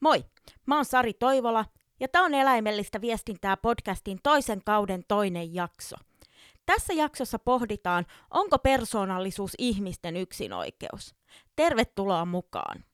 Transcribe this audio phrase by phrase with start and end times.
[0.00, 0.24] Moi,
[0.66, 1.64] mä oon Sari Toivola
[2.00, 5.96] ja tämä on Eläimellistä viestintää podcastin toisen kauden toinen jakso.
[6.66, 11.14] Tässä jaksossa pohditaan, onko persoonallisuus ihmisten yksinoikeus.
[11.56, 12.84] Tervetuloa mukaan!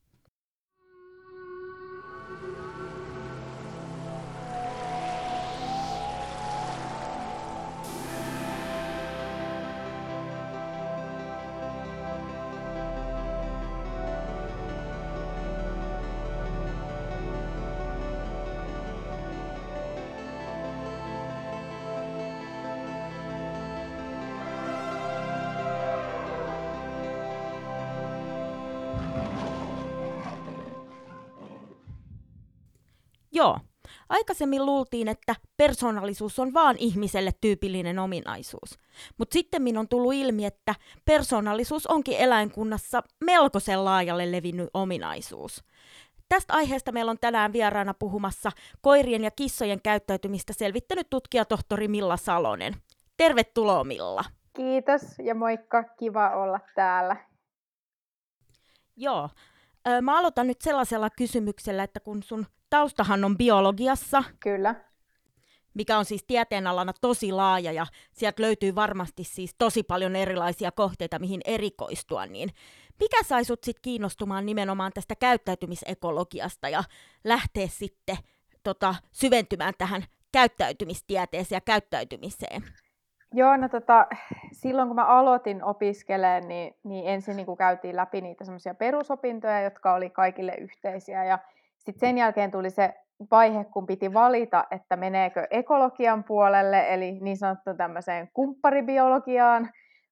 [34.09, 38.79] Aikaisemmin luultiin, että persoonallisuus on vaan ihmiselle tyypillinen ominaisuus.
[39.17, 45.63] Mutta sitten on tullut ilmi, että persoonallisuus onkin eläinkunnassa melkoisen laajalle levinnyt ominaisuus.
[46.29, 48.51] Tästä aiheesta meillä on tänään vieraana puhumassa
[48.81, 52.73] koirien ja kissojen käyttäytymistä selvittänyt tutkijatohtori Milla Salonen.
[53.17, 54.25] Tervetuloa Milla.
[54.55, 57.15] Kiitos ja moikka, kiva olla täällä.
[58.95, 59.29] Joo,
[60.01, 64.23] mä aloitan nyt sellaisella kysymyksellä, että kun sun taustahan on biologiassa.
[64.39, 64.75] Kyllä.
[65.73, 71.19] Mikä on siis tieteenalana tosi laaja ja sieltä löytyy varmasti siis tosi paljon erilaisia kohteita,
[71.19, 72.49] mihin erikoistua, niin
[72.99, 76.83] mikä sai sut sit kiinnostumaan nimenomaan tästä käyttäytymisekologiasta ja
[77.23, 78.17] lähteä sitten
[78.63, 82.63] tota, syventymään tähän käyttäytymistieteeseen ja käyttäytymiseen?
[83.33, 84.07] Joo, no tota,
[84.51, 89.93] silloin kun mä aloitin opiskelemaan, niin, niin ensin niin käytiin läpi niitä semmoisia perusopintoja, jotka
[89.93, 91.39] oli kaikille yhteisiä ja
[91.87, 92.93] sitten sen jälkeen tuli se
[93.31, 99.69] vaihe, kun piti valita, että meneekö ekologian puolelle, eli niin sanottu tämmöiseen kumpparibiologiaan,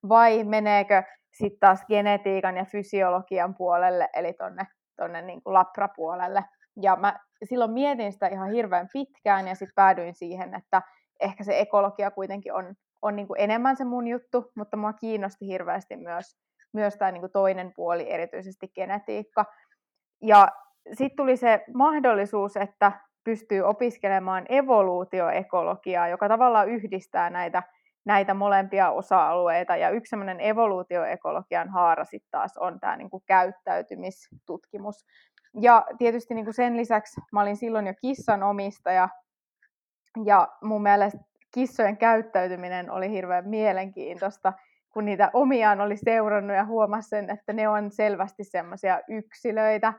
[0.09, 6.45] vai meneekö sitten taas genetiikan ja fysiologian puolelle, eli tonne, tonne niin kuin labrapuolelle.
[6.81, 10.81] Ja mä silloin mietin sitä ihan hirveän pitkään, ja sitten päädyin siihen, että
[11.19, 15.47] ehkä se ekologia kuitenkin on, on niin kuin enemmän se mun juttu, mutta mua kiinnosti
[15.47, 16.37] hirveästi myös,
[16.73, 19.45] myös tämä niin toinen puoli, erityisesti genetiikka.
[20.21, 20.47] Ja
[20.93, 22.91] sitten tuli se mahdollisuus, että
[23.23, 27.63] pystyy opiskelemaan evoluutioekologiaa, joka tavallaan yhdistää näitä,
[28.05, 29.75] näitä molempia osa-alueita.
[29.75, 35.05] Ja yksi sellainen evoluutioekologian haara sitten taas on tämä niin käyttäytymistutkimus.
[35.61, 39.09] Ja tietysti niin kuin sen lisäksi mä olin silloin jo kissan omistaja,
[40.25, 41.19] ja mun mielestä
[41.53, 44.53] kissojen käyttäytyminen oli hirveän mielenkiintoista,
[44.93, 49.93] kun niitä omiaan oli seurannut ja huomasi sen, että ne on selvästi semmoisia yksilöitä,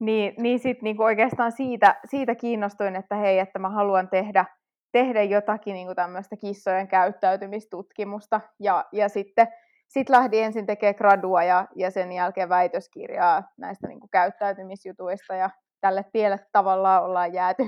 [0.00, 4.44] niin, niin sitten niinku oikeastaan siitä, siitä kiinnostuin, että hei, että mä haluan tehdä,
[4.92, 8.40] tehdä jotakin niinku tämmöistä kissojen käyttäytymistutkimusta.
[8.60, 9.48] Ja, ja sitten
[9.88, 15.50] sit lähdin ensin tekemään gradua ja, ja sen jälkeen väitöskirjaa näistä niinku käyttäytymisjutuista ja
[15.80, 17.62] tälle tielle tavallaan ollaan jääty.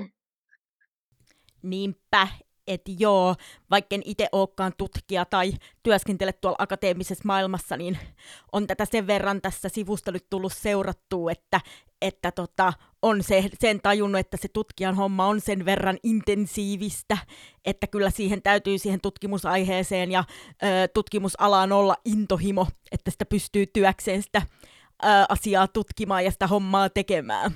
[1.63, 2.27] Niinpä,
[2.67, 3.35] että joo,
[3.71, 5.51] vaikka en itse olekaan tutkija tai
[5.83, 7.97] työskentele tuolla akateemisessa maailmassa, niin
[8.51, 11.61] on tätä sen verran tässä sivusta nyt tullut seurattua, että,
[12.01, 17.17] että tota, on se, sen tajunnut, että se tutkijan homma on sen verran intensiivistä,
[17.65, 20.23] että kyllä siihen täytyy siihen tutkimusaiheeseen ja
[20.63, 24.41] ö, tutkimusalaan olla intohimo, että sitä pystyy työkseen sitä
[25.03, 27.51] ö, asiaa tutkimaan ja sitä hommaa tekemään.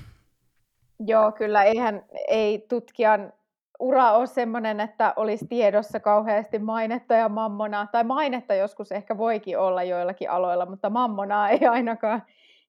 [1.06, 3.32] Joo, kyllä eihän ei tutkijan
[3.78, 9.58] ura ole sellainen, että olisi tiedossa kauheasti mainetta ja mammonaa, tai mainetta joskus ehkä voikin
[9.58, 12.22] olla joillakin aloilla, mutta mammonaa ei ainakaan.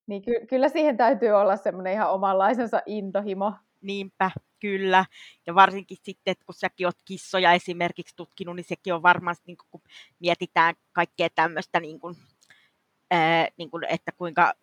[0.07, 3.53] Niin ky- kyllä siihen täytyy olla semmoinen ihan omanlaisensa intohimo.
[3.81, 5.05] Niinpä, kyllä.
[5.47, 9.57] Ja varsinkin sitten, että kun säkin oot kissoja esimerkiksi tutkinut, niin sekin on varmasti, niin
[9.71, 9.81] kun
[10.19, 12.15] mietitään kaikkea tämmöistä, niin kuin,
[13.11, 14.53] ää, niin kuin, että kuinka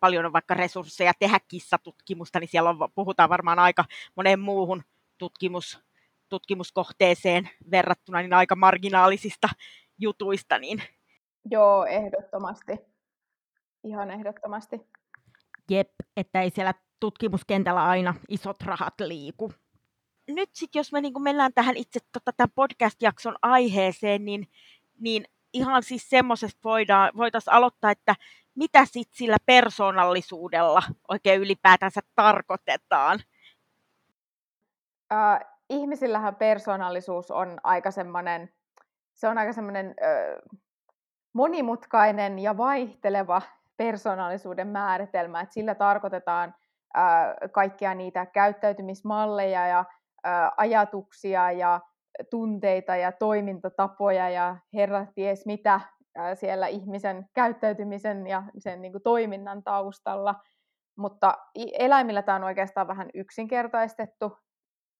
[0.00, 3.84] paljon on vaikka resursseja tehdä kissatutkimusta, niin siellä on, puhutaan varmaan aika
[4.16, 4.82] moneen muuhun
[5.18, 5.80] tutkimus,
[6.28, 9.48] tutkimuskohteeseen verrattuna niin aika marginaalisista
[9.98, 10.58] jutuista.
[10.58, 10.82] Niin...
[11.50, 12.72] Joo, ehdottomasti.
[13.84, 14.80] Ihan ehdottomasti.
[15.70, 19.52] Jep, että ei siellä tutkimuskentällä aina isot rahat liiku.
[20.28, 24.48] Nyt sitten, jos me niin mennään tähän itse tota, tämän podcast-jakson aiheeseen, niin,
[25.00, 26.60] niin ihan siis semmoisesta
[27.16, 28.14] voitaisiin aloittaa, että
[28.54, 33.20] mitä sitten sillä persoonallisuudella oikein ylipäätänsä tarkoitetaan?
[35.12, 35.40] Äh,
[35.70, 38.50] ihmisillähän persoonallisuus on aika semmoinen,
[39.14, 40.58] se on aika semmoinen äh,
[41.32, 43.42] monimutkainen ja vaihteleva
[43.76, 46.54] persoonallisuuden määritelmä, että sillä tarkoitetaan
[46.96, 49.84] äh, kaikkia niitä käyttäytymismalleja ja
[50.26, 51.80] äh, ajatuksia ja
[52.30, 55.84] tunteita ja toimintatapoja ja herra ties mitä äh,
[56.34, 60.34] siellä ihmisen käyttäytymisen ja sen niin kuin, toiminnan taustalla.
[60.96, 61.38] mutta
[61.78, 64.38] eläimillä tämä on oikeastaan vähän yksinkertaistettu,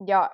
[0.07, 0.31] ja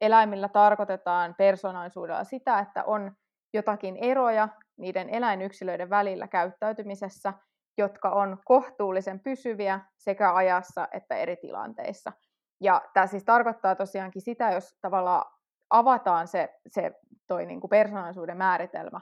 [0.00, 3.12] eläimillä tarkoitetaan persoonallisuudella sitä, että on
[3.54, 7.32] jotakin eroja niiden eläinyksilöiden välillä käyttäytymisessä,
[7.78, 12.12] jotka on kohtuullisen pysyviä sekä ajassa että eri tilanteissa.
[12.60, 15.24] Ja tämä siis tarkoittaa tosiaankin sitä, jos tavallaan
[15.70, 16.92] avataan se, se
[17.26, 19.00] toi niin kuin persoonallisuuden määritelmä,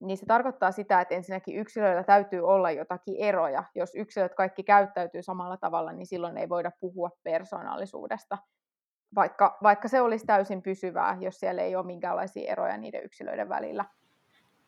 [0.00, 3.64] niin se tarkoittaa sitä, että ensinnäkin yksilöillä täytyy olla jotakin eroja.
[3.74, 8.38] Jos yksilöt kaikki käyttäytyy samalla tavalla, niin silloin ei voida puhua persoonallisuudesta,
[9.14, 13.84] vaikka, vaikka se olisi täysin pysyvää, jos siellä ei ole minkäänlaisia eroja niiden yksilöiden välillä.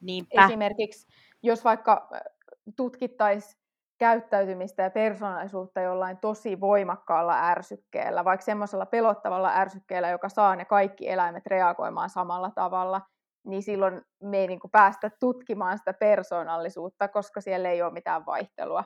[0.01, 0.45] Niinpä.
[0.45, 1.09] Esimerkiksi
[1.43, 2.09] jos vaikka
[2.77, 3.61] tutkittaisiin
[3.99, 11.09] käyttäytymistä ja persoonallisuutta jollain tosi voimakkaalla ärsykkeellä, vaikka semmoisella pelottavalla ärsykkeellä, joka saa ne kaikki
[11.09, 13.01] eläimet reagoimaan samalla tavalla,
[13.45, 18.27] niin silloin me ei niin kuin päästä tutkimaan sitä persoonallisuutta, koska siellä ei ole mitään
[18.27, 18.85] vaihtelua.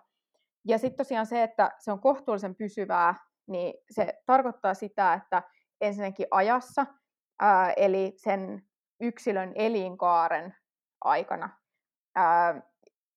[0.64, 3.14] Ja sitten tosiaan se, että se on kohtuullisen pysyvää,
[3.46, 5.42] niin se tarkoittaa sitä, että
[5.80, 6.86] ensinnäkin ajassa,
[7.40, 8.62] ää, eli sen
[9.00, 10.54] yksilön elinkaaren
[11.04, 11.50] aikana,
[12.14, 12.62] ää,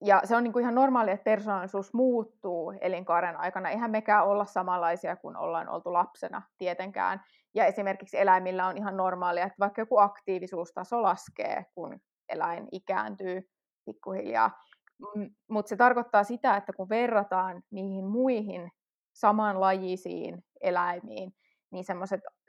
[0.05, 3.69] ja se on niin kuin ihan normaali, että persoonallisuus muuttuu elinkaaren aikana.
[3.69, 7.21] Eihän mekään olla samanlaisia kuin ollaan oltu lapsena tietenkään.
[7.55, 11.99] Ja esimerkiksi eläimillä on ihan normaalia, että vaikka joku aktiivisuustaso laskee, kun
[12.29, 13.49] eläin ikääntyy
[13.85, 14.51] pikkuhiljaa.
[15.49, 18.71] Mutta se tarkoittaa sitä, että kun verrataan niihin muihin
[19.19, 21.33] samanlajisiin eläimiin,
[21.71, 21.83] niin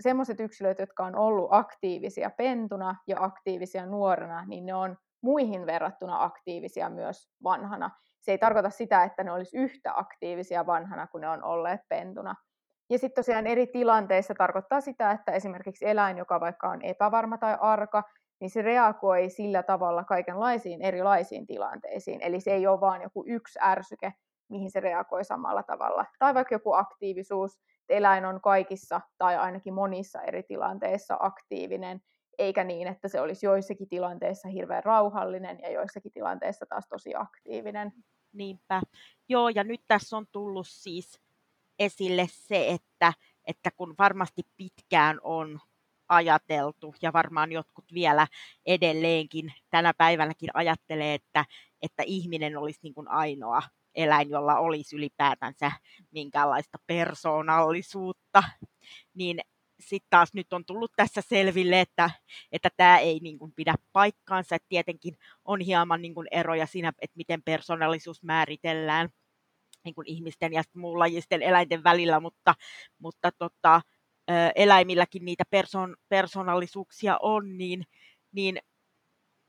[0.00, 6.22] semmoiset yksilöt, jotka on ollut aktiivisia pentuna ja aktiivisia nuorena, niin ne on muihin verrattuna
[6.24, 7.90] aktiivisia myös vanhana.
[8.20, 12.34] Se ei tarkoita sitä, että ne olisi yhtä aktiivisia vanhana kuin ne on olleet pentuna.
[12.90, 17.56] Ja sitten tosiaan eri tilanteissa tarkoittaa sitä, että esimerkiksi eläin, joka vaikka on epävarma tai
[17.60, 18.02] arka,
[18.40, 22.20] niin se reagoi sillä tavalla kaikenlaisiin erilaisiin tilanteisiin.
[22.22, 24.12] Eli se ei ole vain joku yksi ärsyke,
[24.48, 26.04] mihin se reagoi samalla tavalla.
[26.18, 27.58] Tai vaikka joku aktiivisuus,
[27.88, 32.00] eläin on kaikissa tai ainakin monissa eri tilanteissa aktiivinen,
[32.38, 37.92] eikä niin, että se olisi joissakin tilanteissa hirveän rauhallinen ja joissakin tilanteissa taas tosi aktiivinen.
[38.32, 38.82] Niinpä.
[39.28, 41.20] Joo, ja nyt tässä on tullut siis
[41.78, 43.12] esille se, että,
[43.44, 45.60] että kun varmasti pitkään on
[46.08, 48.26] ajateltu, ja varmaan jotkut vielä
[48.66, 51.44] edelleenkin tänä päivänäkin ajattelee, että,
[51.82, 53.62] että ihminen olisi niin kuin ainoa
[53.98, 55.72] eläin, jolla olisi ylipäätänsä
[56.10, 58.42] minkäänlaista persoonallisuutta,
[59.14, 59.40] niin
[59.80, 62.10] sitten taas nyt on tullut tässä selville, että,
[62.52, 64.56] että tämä ei niin kuin pidä paikkaansa.
[64.56, 69.08] että tietenkin on hieman niin kuin eroja siinä, että miten persoonallisuus määritellään
[69.84, 72.54] niin kuin ihmisten ja muunlajisten eläinten välillä, mutta,
[72.98, 73.80] mutta tota,
[74.54, 77.84] eläimilläkin niitä persoon, persoonallisuuksia on, niin,
[78.32, 78.58] niin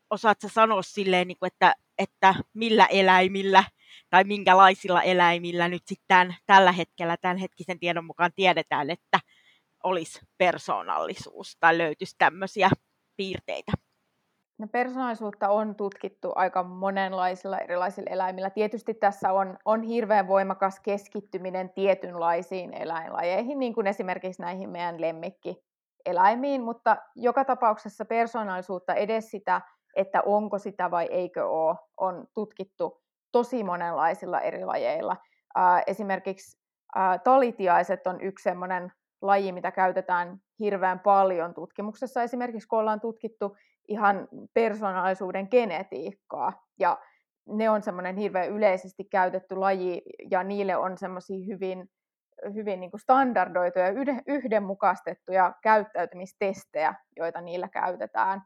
[0.10, 3.64] osaatko sanoa silleen, niin kuin, että, että millä eläimillä
[4.10, 9.20] tai minkälaisilla eläimillä nyt sitten tällä hetkellä, tämän hetkisen tiedon mukaan tiedetään, että,
[9.84, 12.70] olisi persoonallisuus tai löytyisi tämmöisiä
[13.18, 13.72] piirteitä?
[14.58, 18.50] No persoonallisuutta on tutkittu aika monenlaisilla erilaisilla eläimillä.
[18.50, 26.64] Tietysti tässä on, on hirveän voimakas keskittyminen tietynlaisiin eläinlajeihin, niin kuin esimerkiksi näihin meidän lemmikkieläimiin,
[26.64, 29.62] mutta joka tapauksessa persoonallisuutta edes sitä,
[29.96, 33.02] että onko sitä vai eikö ole, on tutkittu
[33.32, 35.18] tosi monenlaisilla eri lajeilla.
[35.88, 36.60] Esimerkiksi
[37.24, 38.92] talitiaiset on yksi sellainen
[39.22, 42.24] laji, mitä käytetään hirveän paljon tutkimuksessa.
[42.24, 46.98] Esimerkiksi kun ollaan tutkittu ihan persoonallisuuden genetiikkaa, ja
[47.48, 50.02] ne on semmoinen hirveän yleisesti käytetty laji,
[50.32, 51.90] ja niille on semmoisia hyvin,
[52.54, 53.86] hyvin niin kuin standardoituja,
[54.28, 58.42] yhdenmukaistettuja käyttäytymistestejä, joita niillä käytetään.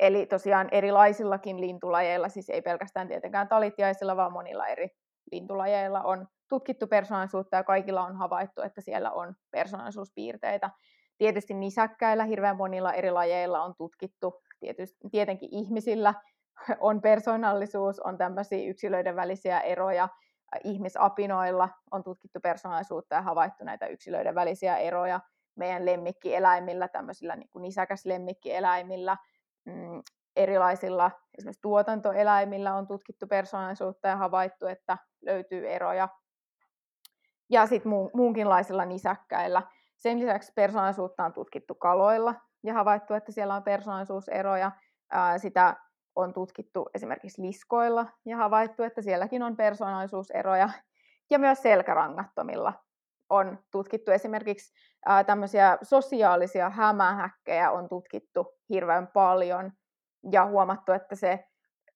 [0.00, 4.88] Eli tosiaan erilaisillakin lintulajeilla, siis ei pelkästään tietenkään talitiaisilla, vaan monilla eri
[5.32, 10.70] lintulajeilla on tutkittu persoonallisuutta ja kaikilla on havaittu, että siellä on persoonallisuuspiirteitä.
[11.18, 16.14] Tietysti nisäkkäillä hirveän monilla eri lajeilla on tutkittu, tietysti, tietenkin ihmisillä
[16.80, 20.08] on persoonallisuus, on tämmöisiä yksilöiden välisiä eroja,
[20.64, 25.20] ihmisapinoilla on tutkittu persoonallisuutta ja havaittu näitä yksilöiden välisiä eroja.
[25.56, 29.16] Meidän lemmikkieläimillä, tämmöisillä niin kuin nisäkäslemmikkieläimillä,
[29.66, 30.02] mm,
[30.36, 36.08] erilaisilla esimerkiksi tuotantoeläimillä on tutkittu persoonallisuutta ja havaittu, että löytyy eroja
[37.50, 39.62] ja sitten muunkinlaisilla nisäkkäillä.
[39.96, 44.72] Sen lisäksi persoonallisuutta on tutkittu kaloilla ja havaittu, että siellä on persoonallisuuseroja.
[45.36, 45.76] Sitä
[46.16, 50.68] on tutkittu esimerkiksi liskoilla ja havaittu, että sielläkin on persoonallisuuseroja.
[51.30, 52.72] Ja myös selkärangattomilla
[53.30, 54.74] on tutkittu esimerkiksi
[55.26, 59.72] tämmöisiä sosiaalisia hämähäkkejä on tutkittu hirveän paljon
[60.32, 61.44] ja huomattu, että se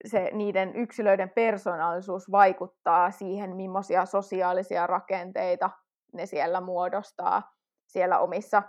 [0.04, 5.70] se niiden yksilöiden persoonallisuus vaikuttaa siihen, millaisia sosiaalisia rakenteita
[6.12, 7.42] ne siellä muodostaa
[7.86, 8.62] siellä omissa,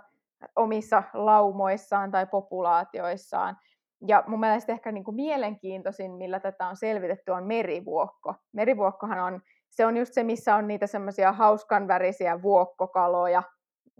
[0.55, 3.57] omissa laumoissaan tai populaatioissaan.
[4.07, 8.35] Ja mun mielestä ehkä niin kuin mielenkiintoisin, millä tätä on selvitetty, on merivuokko.
[8.53, 9.41] Merivuokkohan on,
[9.71, 13.43] se on just se, missä on niitä semmoisia hauskanvärisiä vuokkokaloja,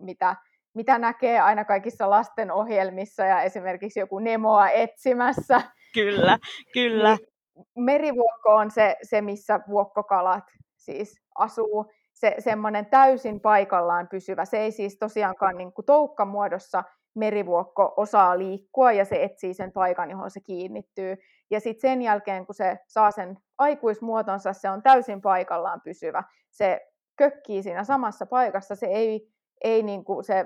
[0.01, 0.35] mitä,
[0.73, 5.61] mitä näkee aina kaikissa lasten ohjelmissa ja esimerkiksi joku Nemoa etsimässä.
[5.93, 6.37] Kyllä,
[6.73, 7.17] kyllä.
[7.17, 7.27] Niin
[7.75, 10.43] merivuokko on se, se, missä vuokkokalat
[10.77, 14.45] siis asuu se semmoinen täysin paikallaan pysyvä.
[14.45, 16.83] Se ei siis tosiaankaan niin kuin toukkamuodossa
[17.15, 21.17] merivuokko osaa liikkua ja se etsii sen paikan, johon se kiinnittyy.
[21.51, 26.23] Ja sitten sen jälkeen, kun se saa sen aikuismuotonsa, se on täysin paikallaan pysyvä.
[26.49, 29.27] Se kökkii siinä samassa paikassa, se ei,
[29.63, 30.45] ei niin kuin se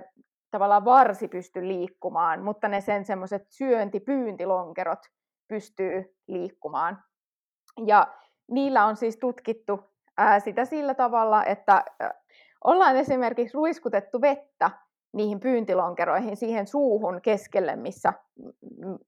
[0.51, 4.99] tavallaan varsi pysty liikkumaan, mutta ne sen semmoiset syönti-pyyntilonkerot
[5.47, 7.03] pystyy liikkumaan.
[7.85, 8.07] Ja
[8.51, 9.79] niillä on siis tutkittu
[10.17, 12.13] ää, sitä sillä tavalla, että ää,
[12.63, 14.71] ollaan esimerkiksi ruiskutettu vettä
[15.15, 18.13] niihin pyyntilonkeroihin, siihen suuhun keskelle, missä,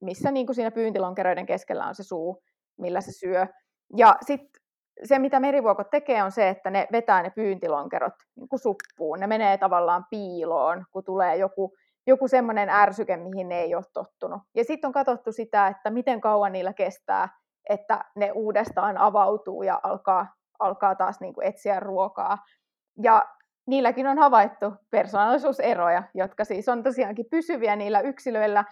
[0.00, 2.42] missä niin kuin siinä pyyntilonkeroiden keskellä on se suu,
[2.78, 3.46] millä se syö.
[3.96, 4.62] Ja sitten
[5.04, 9.20] se, mitä merivuokot tekee, on se, että ne vetää ne pyyntilonkerot niin kuin suppuun.
[9.20, 11.74] Ne menee tavallaan piiloon, kun tulee joku,
[12.06, 14.42] joku semmoinen ärsyke, mihin ne ei ole tottunut.
[14.54, 17.28] Ja sitten on katsottu sitä, että miten kauan niillä kestää,
[17.68, 20.26] että ne uudestaan avautuu ja alkaa
[20.58, 22.38] alkaa taas niin kuin etsiä ruokaa.
[23.02, 23.22] Ja
[23.68, 28.64] niilläkin on havaittu persoonallisuuseroja, jotka siis on tosiaankin pysyviä niillä yksilöillä.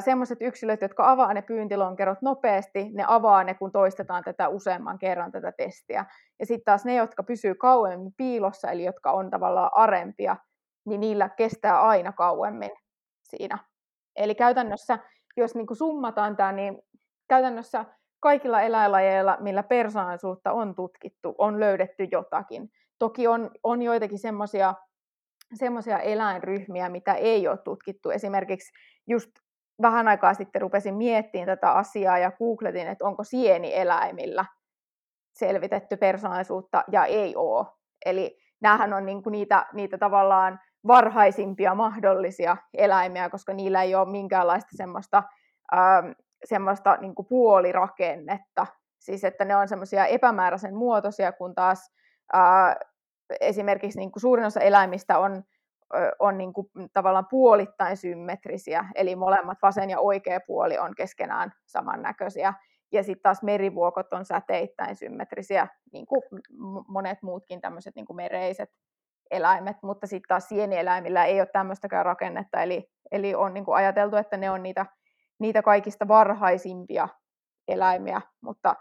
[0.00, 5.32] Sellaiset yksilöt, jotka avaa ne pyyntilonkerot nopeasti, ne avaa ne, kun toistetaan tätä useamman kerran
[5.32, 6.04] tätä testiä.
[6.40, 10.36] Ja sitten taas ne, jotka pysyy kauemmin piilossa, eli jotka on tavallaan arempia,
[10.84, 12.70] niin niillä kestää aina kauemmin
[13.22, 13.58] siinä.
[14.16, 14.98] Eli käytännössä,
[15.36, 16.82] jos niin kuin summataan tämä, niin
[17.28, 17.84] käytännössä
[18.20, 22.70] kaikilla eläinlajeilla, millä persoonallisuutta on tutkittu, on löydetty jotakin.
[23.00, 24.74] Toki on, on joitakin semmoisia
[25.54, 28.10] semmoisia eläinryhmiä, mitä ei ole tutkittu.
[28.10, 28.72] Esimerkiksi
[29.06, 29.30] just
[29.82, 34.44] vähän aikaa sitten rupesin miettimään tätä asiaa ja googletin, että onko sienieläimillä
[35.38, 37.66] selvitetty persoonallisuutta ja ei ole.
[38.06, 44.70] Eli näähän on niinku niitä, niitä tavallaan varhaisimpia mahdollisia eläimiä, koska niillä ei ole minkäänlaista
[44.76, 45.22] semmoista
[45.74, 46.10] ähm,
[46.44, 48.66] semmoista niin kuin puolirakennetta,
[48.98, 51.90] siis että ne on semmoisia epämääräisen muotoisia, kun taas
[52.32, 52.76] ää,
[53.40, 55.42] esimerkiksi niin kuin suurin osa eläimistä on,
[56.18, 62.54] on niin kuin tavallaan puolittain symmetrisiä, eli molemmat vasen ja oikea puoli on keskenään samannäköisiä,
[62.92, 66.22] ja sitten taas merivuokot on säteittäin symmetrisiä, niin kuin
[66.88, 68.70] monet muutkin tämmöiset niin kuin mereiset
[69.30, 74.16] eläimet, mutta sitten taas sienieläimillä ei ole tämmöistäkään rakennetta, eli, eli on niin kuin ajateltu,
[74.16, 74.86] että ne on niitä
[75.40, 77.08] niitä kaikista varhaisimpia
[77.68, 78.76] eläimiä, mutta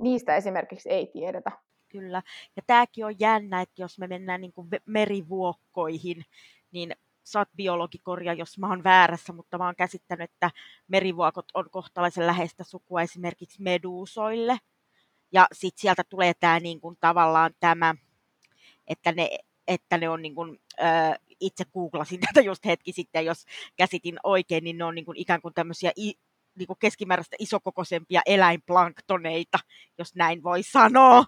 [0.00, 1.52] niistä esimerkiksi ei tiedetä.
[1.88, 2.22] Kyllä,
[2.56, 6.24] ja tämäkin on jännä, että jos me mennään niin kuin merivuokkoihin,
[6.72, 10.50] niin saat biologikorja, jos mä oon väärässä, mutta mä oon käsittänyt, että
[10.88, 14.58] merivuokot on kohtalaisen läheistä sukua esimerkiksi meduusoille.
[15.32, 17.94] Ja sitten sieltä tulee tämä niin kuin, tavallaan tämä,
[18.86, 19.28] että ne,
[19.68, 20.84] että ne on niin kuin, ö,
[21.40, 23.44] itse googlasin tätä just hetki sitten, jos
[23.76, 25.92] käsitin oikein, niin ne on niin kuin ikään kuin tämmöisiä
[26.58, 29.58] niin kuin keskimääräistä isokokoisempia eläinplanktoneita,
[29.98, 31.24] jos näin voi sanoa.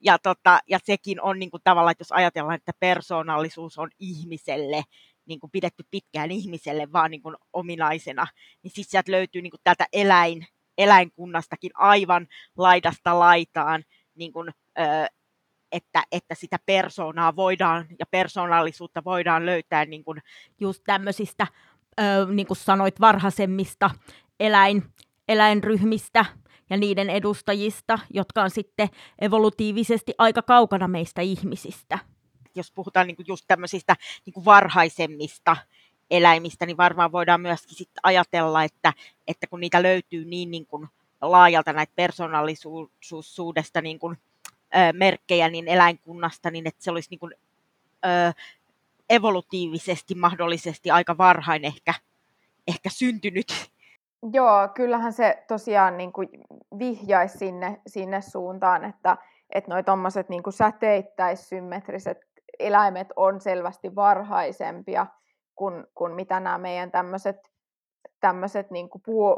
[0.00, 4.82] Ja, tota, ja sekin on niin kuin tavallaan, että jos ajatellaan, että persoonallisuus on ihmiselle
[5.26, 8.26] niin kuin pidetty pitkään ihmiselle vaan niin kuin ominaisena,
[8.62, 10.46] niin sitten sieltä löytyy niin kuin tältä eläin,
[10.78, 13.84] eläinkunnastakin aivan laidasta laitaan
[14.14, 14.48] niin kuin,
[14.78, 14.82] ö,
[15.72, 20.22] että, että sitä persoonaa voidaan ja persoonallisuutta voidaan löytää niin kuin
[20.60, 21.46] just tämmöisistä,
[22.00, 23.90] ö, niin kuin sanoit, varhaisemmista
[24.40, 24.84] eläin,
[25.28, 26.24] eläinryhmistä
[26.70, 31.98] ja niiden edustajista, jotka on sitten evolutiivisesti aika kaukana meistä ihmisistä.
[32.54, 33.96] Jos puhutaan niin kuin just tämmöisistä
[34.26, 35.56] niin kuin varhaisemmista
[36.10, 38.92] eläimistä, niin varmaan voidaan myöskin sit ajatella, että,
[39.26, 40.88] että kun niitä löytyy niin, niin kuin
[41.20, 44.16] laajalta näitä persoonallisuudesta niin kuin
[44.92, 47.34] merkkejä niin eläinkunnasta, niin että se olisi niin kuin,
[48.04, 48.32] ö,
[49.10, 51.94] evolutiivisesti mahdollisesti aika varhain ehkä,
[52.66, 53.72] ehkä syntynyt.
[54.32, 56.28] Joo, kyllähän se tosiaan niin kuin
[56.78, 59.16] vihjaisi sinne, sinne suuntaan, että,
[59.54, 62.18] että noi tuommoiset niin säteittäissymmetriset
[62.58, 65.06] eläimet on selvästi varhaisempia
[65.54, 67.36] kuin, kuin mitä nämä meidän tämmöiset
[68.20, 68.88] tämmöiset niin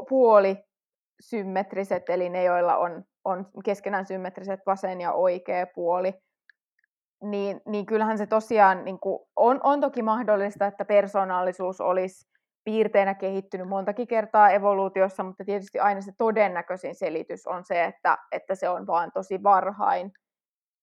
[0.09, 6.13] puolisymmetriset, eli ne, joilla on on keskenään symmetriset vasen ja oikea puoli,
[7.23, 12.27] niin, niin kyllähän se tosiaan niin kuin on, on toki mahdollista, että persoonallisuus olisi,
[12.65, 18.55] piirteinä kehittynyt montakin kertaa evoluutiossa, mutta tietysti aina se todennäköisin selitys on se, että, että
[18.55, 20.13] se on vaan tosi varhain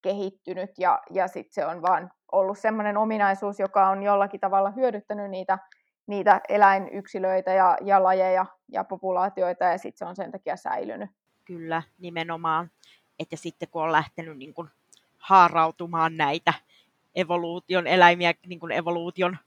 [0.01, 5.31] kehittynyt ja, ja sitten se on vaan ollut sellainen ominaisuus, joka on jollakin tavalla hyödyttänyt
[5.31, 5.57] niitä,
[6.07, 11.09] niitä eläinyksilöitä ja, ja lajeja ja populaatioita ja sitten se on sen takia säilynyt.
[11.45, 12.71] Kyllä, nimenomaan.
[13.19, 14.69] Että sitten kun on lähtenyt niin kuin
[15.17, 16.53] haarautumaan näitä
[17.15, 19.37] evoluution eläimiä niin kuin evoluution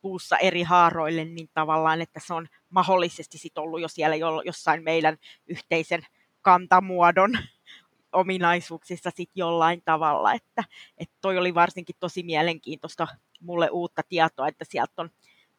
[0.00, 5.16] puussa eri haaroille, niin tavallaan, että se on mahdollisesti sit ollut jo siellä jossain meidän
[5.46, 6.06] yhteisen
[6.42, 7.30] kantamuodon
[8.12, 10.64] ominaisuuksissa sit jollain tavalla, että,
[10.98, 13.08] että toi oli varsinkin tosi mielenkiintoista
[13.40, 15.10] mulle uutta tietoa, että sieltä on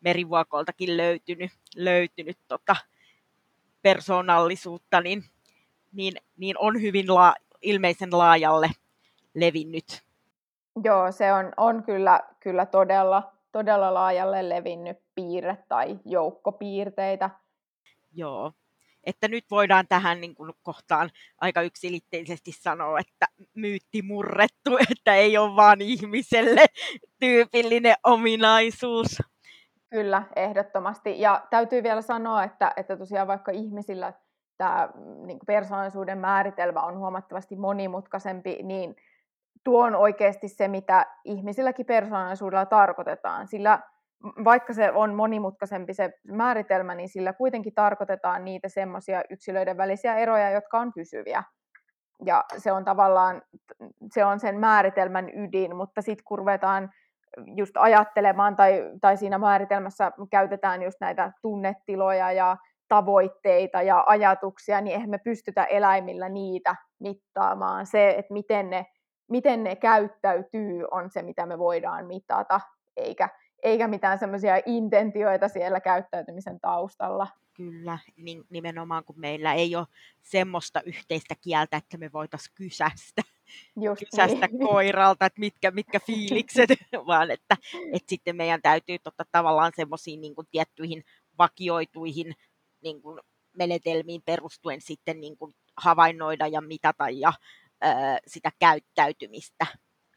[0.02, 2.76] merivuokoltakin löytynyt, löytynyt tota
[3.82, 5.24] persoonallisuutta, niin,
[5.92, 8.70] niin, niin on hyvin la, ilmeisen laajalle
[9.34, 10.04] levinnyt.
[10.84, 17.30] Joo, se on, on kyllä, kyllä todella, todella laajalle levinnyt piirre tai joukko piirteitä.
[18.14, 18.52] Joo,
[19.04, 21.10] että nyt voidaan tähän niin kuin kohtaan
[21.42, 26.66] aika yksilitteisesti sanoa, että myytti murrettu, että ei ole vaan ihmiselle
[27.20, 29.22] tyypillinen ominaisuus.
[29.90, 31.22] Kyllä, ehdottomasti.
[31.22, 34.14] Ja täytyy vielä sanoa, että, että tosiaan vaikka ihmisillä
[34.58, 34.90] tämä
[35.26, 38.96] niin persoonallisuuden määritelmä on huomattavasti monimutkaisempi, niin
[39.64, 43.48] tuo on oikeasti se, mitä ihmisilläkin persoonallisuudella tarkoitetaan.
[43.48, 43.80] Sillä
[44.44, 50.52] vaikka se on monimutkaisempi se määritelmä, niin sillä kuitenkin tarkoitetaan niitä semmoisia yksilöiden välisiä eroja,
[50.52, 51.44] jotka on pysyviä.
[52.26, 53.42] Ja se on tavallaan,
[54.14, 56.90] se on sen määritelmän ydin, mutta sitten kun ruvetaan
[57.56, 64.94] just ajattelemaan tai, tai siinä määritelmässä käytetään just näitä tunnetiloja ja tavoitteita ja ajatuksia, niin
[64.94, 67.86] eihän me pystytä eläimillä niitä mittaamaan.
[67.86, 68.86] Se, että miten ne,
[69.30, 72.62] miten ne käyttäytyy, on se, mitä me voidaan mitata,
[72.98, 73.30] eikä,
[73.64, 77.28] eikä mitään semmoisia intentioita siellä käyttäytymisen taustalla.
[77.54, 79.88] Kyllä, niin nimenomaan kun meillä ei ole
[80.22, 83.22] semmoista yhteistä kieltä, että me voitaisiin kysästä,
[83.82, 84.68] Just kysästä niin.
[84.68, 86.70] koiralta, että mitkä, mitkä fiilikset,
[87.08, 87.58] vaan että,
[87.94, 91.04] että sitten meidän täytyy totta tavallaan semmoisiin niin tiettyihin
[91.38, 92.36] vakioituihin
[92.84, 93.20] niin kuin
[93.54, 97.34] menetelmiin perustuen sitten niin kuin havainnoida ja mitata ja
[98.28, 99.66] sitä käyttäytymistä.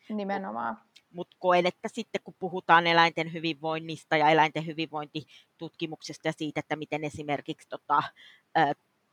[0.08, 0.78] Nimenomaan
[1.12, 7.04] mutta koen, että sitten kun puhutaan eläinten hyvinvoinnista ja eläinten hyvinvointitutkimuksesta ja siitä, että miten
[7.04, 8.02] esimerkiksi tota,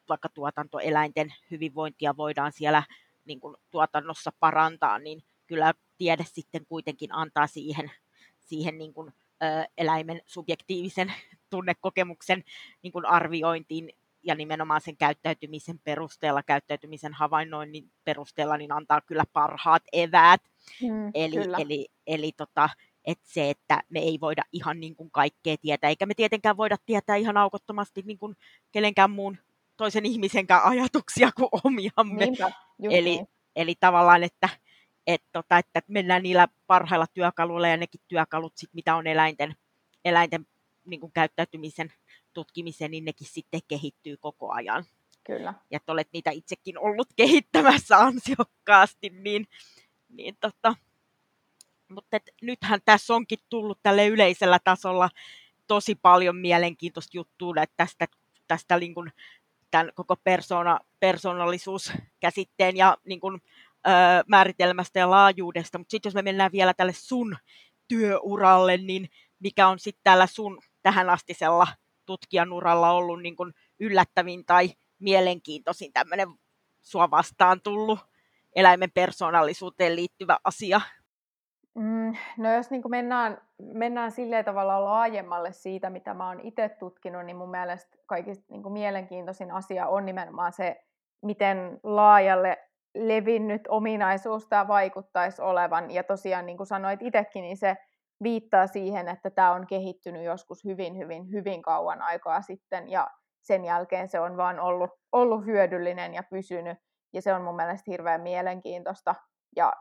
[0.09, 2.83] vaikka tuotantoeläinten hyvinvointia voidaan siellä
[3.25, 7.91] niin kuin tuotannossa parantaa, niin kyllä tiede sitten kuitenkin antaa siihen,
[8.39, 11.13] siihen niin kuin, ö, eläimen subjektiivisen
[11.49, 12.43] tunnekokemuksen
[12.81, 19.83] niin kuin arviointiin ja nimenomaan sen käyttäytymisen perusteella, käyttäytymisen havainnoinnin perusteella, niin antaa kyllä parhaat
[19.93, 20.41] eväät.
[20.81, 22.69] Mm, eli eli, eli tota,
[23.05, 26.77] et se, että me ei voida ihan niin kuin kaikkea tietää, eikä me tietenkään voida
[26.85, 28.35] tietää ihan aukottomasti niin kuin
[28.71, 29.37] kenenkään muun
[29.77, 32.25] toisen ihmisenkään ajatuksia kuin omiamme.
[32.25, 32.51] Niinpä,
[32.83, 33.27] eli, niin.
[33.55, 34.49] eli tavallaan, että,
[35.07, 39.55] et tota, että mennään niillä parhailla työkaluilla ja nekin työkalut, sit, mitä on eläinten,
[40.05, 40.47] eläinten
[40.85, 41.93] niin kuin käyttäytymisen
[42.37, 44.85] tutkimiseen, niin nekin sitten kehittyy koko ajan.
[45.23, 45.53] Kyllä.
[45.71, 49.47] Ja että olet niitä itsekin ollut kehittämässä ansiokkaasti, niin,
[50.09, 50.75] niin tota,
[51.89, 55.09] mutta et, nythän tässä onkin tullut tälle yleisellä tasolla
[55.67, 58.07] tosi paljon mielenkiintoista juttua tästä,
[58.47, 59.11] tästä niin kuin,
[59.71, 63.41] tämän koko persona, persoonallisuuskäsitteen ja niin kuin,
[63.87, 63.89] ö,
[64.27, 65.77] määritelmästä ja laajuudesta.
[65.77, 67.37] Mutta sitten jos me mennään vielä tälle sun
[67.87, 71.67] työuralle, niin mikä on sitten täällä sun tähänastisella
[72.07, 76.27] tutkijan uralla ollut niin kuin yllättävin tai mielenkiintoisin tämmöinen
[76.81, 77.99] sua vastaan tullut
[78.55, 80.81] eläimen persoonallisuuteen liittyvä asia?
[81.75, 83.41] Mm, no jos niin mennään,
[83.73, 88.71] mennään silleen tavalla laajemmalle siitä, mitä mä oon itse tutkinut, niin mun mielestä kaikista niin
[88.71, 90.85] mielenkiintoisin asia on nimenomaan se,
[91.21, 92.57] miten laajalle
[92.95, 95.91] levinnyt ominaisuus tämä vaikuttaisi olevan.
[95.91, 97.77] Ja tosiaan, niin kuin sanoit itsekin, niin se
[98.23, 103.07] viittaa siihen, että tämä on kehittynyt joskus hyvin, hyvin, hyvin kauan aikaa sitten ja
[103.41, 106.77] sen jälkeen se on vaan ollut, ollut hyödyllinen ja pysynyt.
[107.13, 109.15] Ja se on mun mielestä hirveän mielenkiintoista
[109.55, 109.73] ja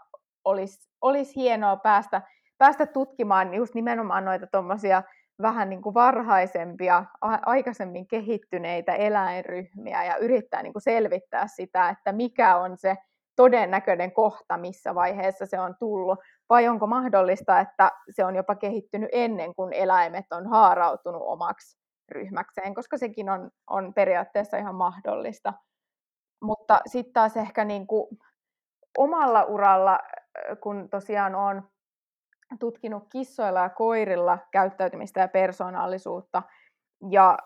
[0.45, 2.23] olisi, olisi hienoa päästä,
[2.59, 5.03] päästä tutkimaan just nimenomaan noita tuommoisia
[5.43, 7.05] vähän niin kuin varhaisempia,
[7.47, 12.97] aikaisemmin kehittyneitä eläinryhmiä ja yrittää niin kuin selvittää sitä, että mikä on se
[13.37, 16.19] todennäköinen kohta, missä vaiheessa se on tullut,
[16.49, 21.79] vai onko mahdollista, että se on jopa kehittynyt ennen kuin eläimet on haarautunut omaksi
[22.11, 25.53] ryhmäkseen, koska sekin on, on periaatteessa ihan mahdollista.
[26.43, 28.19] Mutta sitten taas ehkä niin kuin
[28.99, 29.99] omalla uralla,
[30.63, 31.63] kun tosiaan on
[32.61, 36.43] tutkinut kissoilla ja koirilla käyttäytymistä ja persoonallisuutta,
[37.11, 37.39] ja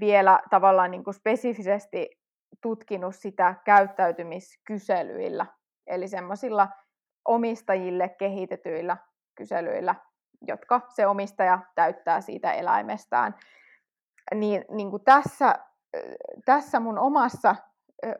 [0.00, 2.10] vielä tavallaan niin kuin spesifisesti
[2.62, 5.46] tutkinut sitä käyttäytymiskyselyillä,
[5.86, 6.68] eli semmoisilla
[7.28, 8.96] omistajille kehitetyillä
[9.34, 9.94] kyselyillä,
[10.46, 13.34] jotka se omistaja täyttää siitä eläimestään.
[14.34, 15.54] Niin, niin kuin tässä,
[16.44, 17.56] tässä mun omassa,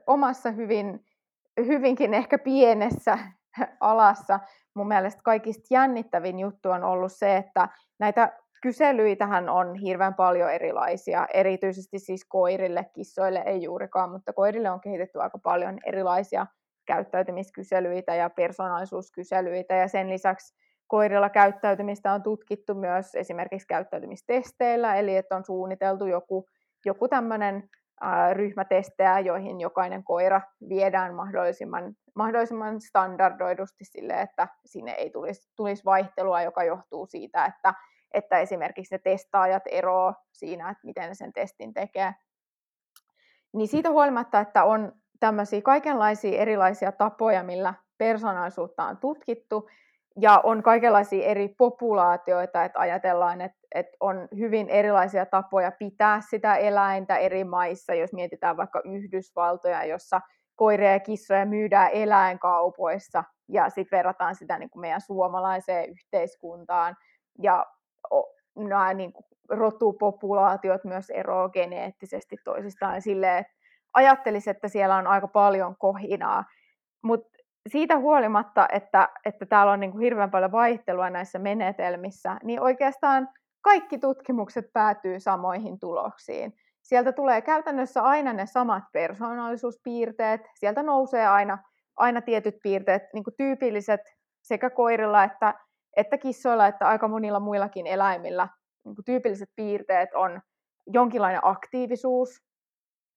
[0.07, 1.05] omassa hyvin,
[1.66, 3.18] hyvinkin ehkä pienessä
[3.81, 4.40] alassa
[4.75, 7.68] mun mielestä kaikista jännittävin juttu on ollut se, että
[7.99, 14.81] näitä kyselyitähän on hirveän paljon erilaisia, erityisesti siis koirille, kissoille ei juurikaan, mutta koirille on
[14.81, 16.47] kehitetty aika paljon erilaisia
[16.88, 20.55] käyttäytymiskyselyitä ja persoonallisuuskyselyitä, ja sen lisäksi
[20.87, 26.48] koirilla käyttäytymistä on tutkittu myös esimerkiksi käyttäytymistesteillä, eli että on suunniteltu joku,
[26.85, 27.68] joku tämmöinen
[28.33, 36.42] ryhmätestejä, joihin jokainen koira viedään mahdollisimman, mahdollisimman standardoidusti sille, että sinne ei tulisi, tulisi vaihtelua,
[36.42, 37.74] joka johtuu siitä, että,
[38.14, 42.14] että esimerkiksi ne testaajat eroavat siinä, että miten ne sen testin tekee.
[43.53, 49.68] Niin siitä huolimatta, että on tämmöisiä kaikenlaisia erilaisia tapoja, millä persoonallisuutta on tutkittu,
[50.20, 56.57] ja on kaikenlaisia eri populaatioita, että ajatellaan, että, että on hyvin erilaisia tapoja pitää sitä
[56.57, 60.20] eläintä eri maissa, jos mietitään vaikka Yhdysvaltoja, jossa
[60.57, 66.96] koiria ja kissoja myydään eläinkaupoissa, ja sitten verrataan sitä niin kuin meidän suomalaiseen yhteiskuntaan,
[67.42, 67.66] ja
[68.57, 73.52] nämä niin kuin rotupopulaatiot myös eroavat geneettisesti toisistaan silleen, että
[73.94, 76.44] ajattelisi, että siellä on aika paljon kohinaa,
[77.03, 82.61] mutta siitä huolimatta, että, että täällä on niin kuin hirveän paljon vaihtelua näissä menetelmissä, niin
[82.61, 83.29] oikeastaan
[83.62, 86.53] kaikki tutkimukset päätyy samoihin tuloksiin.
[86.83, 91.59] Sieltä tulee käytännössä aina ne samat persoonallisuuspiirteet, sieltä nousee aina,
[91.96, 94.01] aina tietyt piirteet, niin kuin tyypilliset
[94.42, 95.55] sekä koirilla että,
[95.96, 98.48] että kissoilla että aika monilla muillakin eläimillä.
[98.85, 100.40] Niin kuin tyypilliset piirteet on
[100.87, 102.31] jonkinlainen aktiivisuus,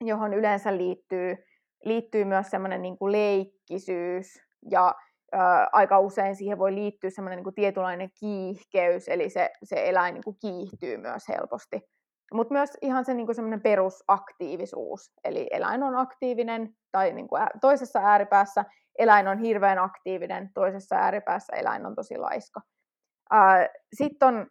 [0.02, 1.38] johon yleensä liittyy
[1.86, 4.96] liittyy myös semmoinen niin leikkisyys ja
[5.32, 10.24] ää, aika usein siihen voi liittyä semmoinen niin tietynlainen kiihkeys, eli se, se eläin niin
[10.24, 11.82] kuin kiihtyy myös helposti.
[12.34, 17.48] Mutta myös ihan se niin kuin semmoinen perusaktiivisuus, eli eläin on aktiivinen tai niin kuin
[17.62, 18.66] toisessa ääripäässä
[19.00, 22.62] eläin on hirveän aktiivinen, toisessa ääripäässä eläin on tosi laiska.
[23.94, 24.48] Sitten on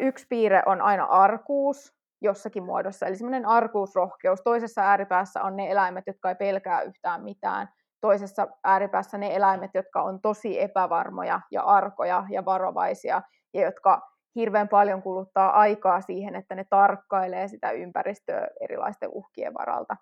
[0.00, 3.06] yksi piirre on aina arkuus, jossakin muodossa.
[3.06, 4.40] Eli semmoinen arkuusrohkeus.
[4.42, 7.68] Toisessa ääripäässä on ne eläimet, jotka ei pelkää yhtään mitään.
[8.00, 13.22] Toisessa ääripäässä ne eläimet, jotka on tosi epävarmoja ja arkoja ja varovaisia
[13.54, 19.96] ja jotka hirveän paljon kuluttaa aikaa siihen, että ne tarkkailee sitä ympäristöä erilaisten uhkien varalta.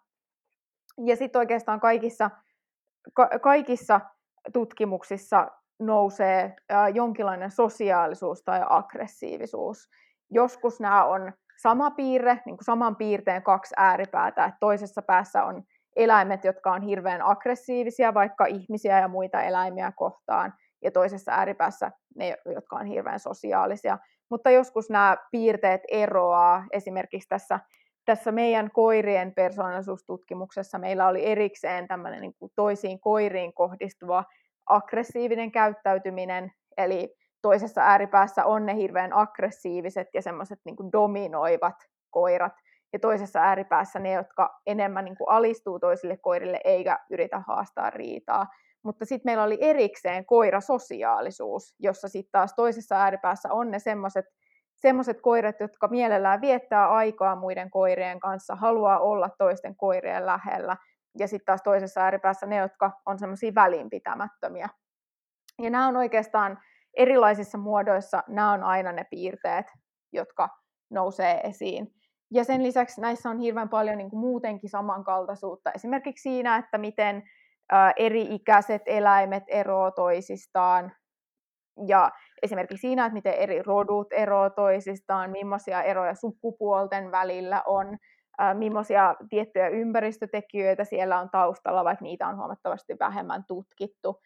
[1.06, 2.30] Ja sitten oikeastaan kaikissa,
[3.14, 4.00] ka- kaikissa
[4.52, 5.48] tutkimuksissa
[5.80, 6.56] nousee
[6.94, 9.88] jonkinlainen sosiaalisuus tai aggressiivisuus.
[10.30, 15.62] Joskus nämä on sama piirre, niin kuin saman piirteen kaksi ääripäätä, että toisessa päässä on
[15.96, 22.36] eläimet, jotka on hirveän aggressiivisia vaikka ihmisiä ja muita eläimiä kohtaan, ja toisessa ääripäässä ne,
[22.54, 23.98] jotka on hirveän sosiaalisia.
[24.30, 26.64] Mutta joskus nämä piirteet eroaa.
[26.72, 27.60] Esimerkiksi tässä,
[28.04, 34.24] tässä meidän koirien persoonallisuustutkimuksessa meillä oli erikseen tämmöinen niin kuin toisiin koiriin kohdistuva
[34.66, 41.76] aggressiivinen käyttäytyminen, eli toisessa ääripäässä on ne hirveän aggressiiviset ja semmoiset niin dominoivat
[42.10, 42.52] koirat,
[42.92, 48.46] ja toisessa ääripäässä ne, jotka enemmän niin kuin alistuu toisille koirille eikä yritä haastaa riitaa.
[48.82, 54.24] Mutta sitten meillä oli erikseen koirasosiaalisuus, jossa sitten taas toisessa ääripäässä on ne semmoiset
[54.80, 60.76] semmoiset koirat, jotka mielellään viettää aikaa muiden koirien kanssa, haluaa olla toisten koirien lähellä,
[61.18, 64.68] ja sitten taas toisessa ääripäässä ne, jotka on semmoisia välinpitämättömiä.
[65.58, 66.58] Ja nämä on oikeastaan
[66.96, 69.66] erilaisissa muodoissa nämä on aina ne piirteet,
[70.12, 70.48] jotka
[70.90, 71.94] nousee esiin.
[72.32, 75.72] Ja sen lisäksi näissä on hirveän paljon niin kuin muutenkin samankaltaisuutta.
[75.72, 77.22] Esimerkiksi siinä, että miten
[77.96, 80.92] eri-ikäiset eläimet eroavat toisistaan.
[81.86, 82.10] Ja
[82.42, 87.98] esimerkiksi siinä, että miten eri rodut eroavat toisistaan, millaisia eroja sukupuolten välillä on,
[88.54, 94.20] millaisia tiettyjä ympäristötekijöitä siellä on taustalla, vaikka niitä on huomattavasti vähemmän tutkittu.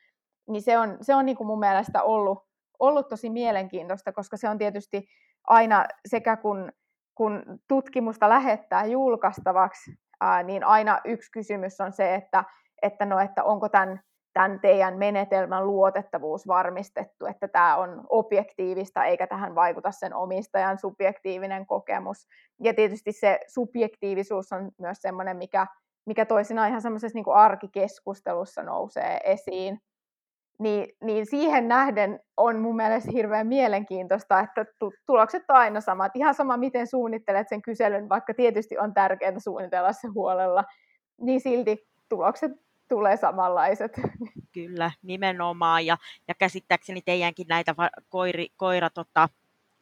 [0.48, 2.38] Niin se on, se on niin kuin mun mielestä ollut
[2.78, 5.06] ollut tosi mielenkiintoista, koska se on tietysti
[5.48, 6.72] aina sekä kun,
[7.14, 12.44] kun tutkimusta lähettää julkaistavaksi, ää, niin aina yksi kysymys on se, että,
[12.82, 14.00] että, no, että onko tämän,
[14.32, 21.66] tämän teidän menetelmän luotettavuus varmistettu, että tämä on objektiivista eikä tähän vaikuta sen omistajan subjektiivinen
[21.66, 22.28] kokemus.
[22.62, 25.66] Ja tietysti se subjektiivisuus on myös sellainen, mikä,
[26.06, 29.78] mikä toisinaan ihan semmoisessa niin arkikeskustelussa nousee esiin.
[30.58, 34.64] Niin, niin siihen nähden on mun mielestä hirveän mielenkiintoista, että
[35.06, 36.16] tulokset on aina samat.
[36.16, 40.64] Ihan sama, miten suunnittelet sen kyselyn, vaikka tietysti on tärkeää suunnitella se huolella,
[41.20, 42.52] niin silti tulokset
[42.88, 43.92] tulee samanlaiset.
[44.54, 45.86] Kyllä, nimenomaan.
[45.86, 45.96] Ja,
[46.28, 47.74] ja käsittääkseni teidänkin näitä
[48.08, 49.28] koiri, koira, tota,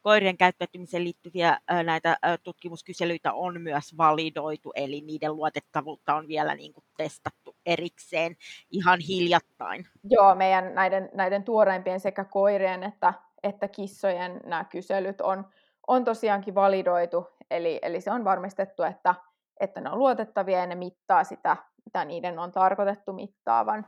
[0.03, 6.85] koirien käyttäytymiseen liittyviä näitä tutkimuskyselyitä on myös validoitu, eli niiden luotettavuutta on vielä niin kuin,
[6.97, 8.37] testattu erikseen
[8.71, 9.87] ihan hiljattain.
[10.05, 15.47] Joo, meidän näiden, näiden tuoreimpien sekä koirien että, että kissojen nämä kyselyt on,
[15.87, 19.15] on tosiaankin validoitu, eli, eli se on varmistettu, että,
[19.61, 23.87] että ne on luotettavia ja ne mittaa sitä, mitä niiden on tarkoitettu mittaavan.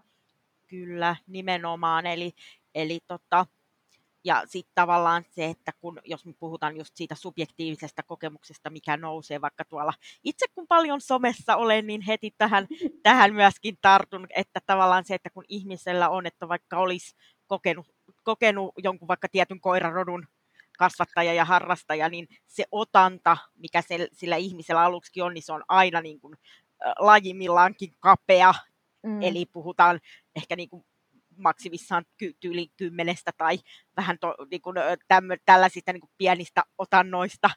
[0.67, 2.07] Kyllä, nimenomaan.
[2.07, 2.33] Eli,
[2.75, 3.47] eli tota,
[4.25, 9.41] ja sitten tavallaan se, että kun, jos me puhutaan just siitä subjektiivisesta kokemuksesta, mikä nousee
[9.41, 9.93] vaikka tuolla,
[10.25, 12.67] itse kun paljon somessa olen, niin heti tähän,
[13.03, 17.87] tähän myöskin tartun, että tavallaan se, että kun ihmisellä on, että vaikka olisi kokenut,
[18.23, 20.27] kokenut jonkun vaikka tietyn koirarodun
[20.79, 25.65] kasvattaja ja harrastaja, niin se otanta, mikä se, sillä ihmisellä aluksi on, niin se on
[25.69, 26.35] aina niin kuin,
[26.99, 28.55] lajimillaankin kapea.
[29.03, 29.23] Mm.
[29.23, 30.01] Eli puhutaan
[30.37, 30.85] ehkä niin kuin
[31.37, 32.05] maksimissaan
[32.41, 33.59] tyyli kymmenestä tai
[33.97, 34.77] vähän to, niin kuin,
[35.09, 37.51] tämmö, tällaisista niin kuin pienistä otannoista.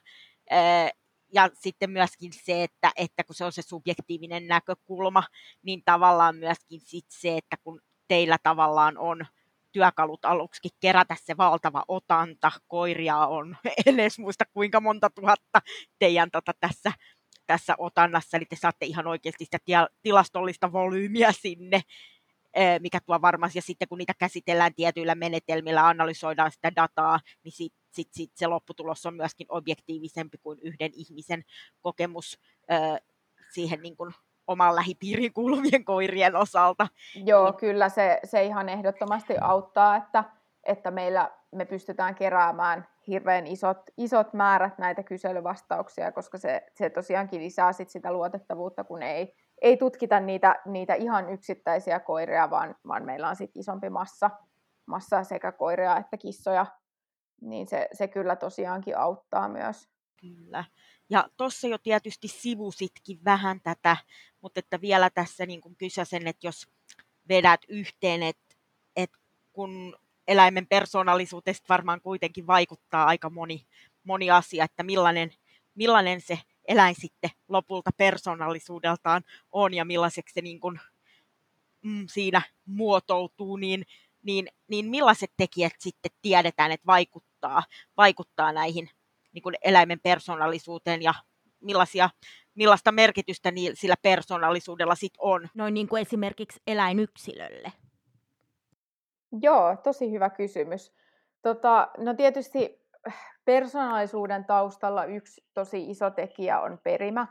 [1.32, 5.22] Ja sitten myöskin se, että, että kun se on se subjektiivinen näkökulma,
[5.62, 9.26] niin tavallaan myöskin sit se, että kun teillä tavallaan on
[9.72, 15.60] työkalut aluksi kerätä se valtava otanta, koiria on, en edes muista kuinka monta tuhatta
[15.98, 16.92] teidän tota, tässä,
[17.46, 21.80] tässä otannassa, eli te saatte ihan oikeasti sitä tilastollista volyymiä sinne,
[22.80, 27.88] mikä tuo varmasti, ja sitten kun niitä käsitellään tietyillä menetelmillä, analysoidaan sitä dataa, niin sitten
[27.90, 31.44] sit, sit se lopputulos on myöskin objektiivisempi kuin yhden ihmisen
[31.80, 32.38] kokemus
[33.50, 34.14] siihen niin kuin
[34.46, 36.88] oman lähipiirin kuuluvien koirien osalta.
[37.14, 37.56] Joo, niin.
[37.56, 40.24] kyllä se, se ihan ehdottomasti auttaa, että,
[40.64, 47.42] että meillä me pystytään keräämään hirveän isot, isot määrät näitä kyselyvastauksia, koska se, se tosiaankin
[47.42, 53.04] lisää sit sitä luotettavuutta, kun ei, ei tutkita niitä, niitä ihan yksittäisiä koiria, vaan, vaan
[53.04, 54.30] meillä on sit isompi massa,
[54.86, 56.66] massa sekä koiria että kissoja,
[57.40, 59.88] niin se, se kyllä tosiaankin auttaa myös.
[60.20, 60.64] Kyllä.
[61.10, 63.96] Ja tuossa jo tietysti sivusitkin vähän tätä,
[64.40, 66.68] mutta että vielä tässä niin kuin kysäsen, että jos
[67.28, 68.54] vedät yhteen, että,
[68.96, 69.18] että
[69.52, 69.96] kun
[70.28, 73.66] eläimen persoonallisuudesta varmaan kuitenkin vaikuttaa aika moni,
[74.04, 75.30] moni asia, että millainen,
[75.74, 80.80] millainen se eläin sitten lopulta persoonallisuudeltaan on ja millaiseksi se niin kuin,
[81.84, 83.84] mm, siinä muotoutuu, niin,
[84.22, 87.62] niin, niin millaiset tekijät sitten tiedetään, että vaikuttaa,
[87.96, 88.90] vaikuttaa näihin
[89.32, 91.14] niin kuin eläimen persoonallisuuteen ja
[91.60, 92.10] millaisia,
[92.54, 95.48] millaista merkitystä niillä, sillä persoonallisuudella sit on.
[95.54, 97.72] Noin niin kuin esimerkiksi eläinyksilölle.
[99.42, 100.92] Joo, tosi hyvä kysymys.
[101.42, 102.87] Tota, no tietysti
[103.44, 107.26] persoonallisuuden taustalla yksi tosi iso tekijä on perimä.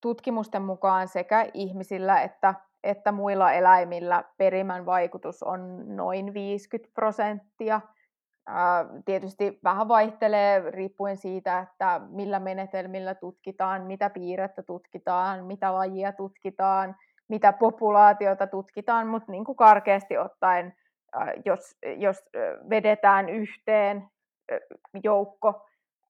[0.00, 7.80] Tutkimusten mukaan sekä ihmisillä että, että muilla eläimillä perimän vaikutus on noin 50 prosenttia.
[9.04, 16.96] Tietysti vähän vaihtelee riippuen siitä, että millä menetelmillä tutkitaan, mitä piirrettä tutkitaan, mitä lajia tutkitaan,
[17.28, 20.74] mitä populaatiota tutkitaan, mutta niin kuin karkeasti ottaen,
[21.44, 22.24] jos, jos
[22.70, 24.08] vedetään yhteen
[25.04, 25.66] joukko,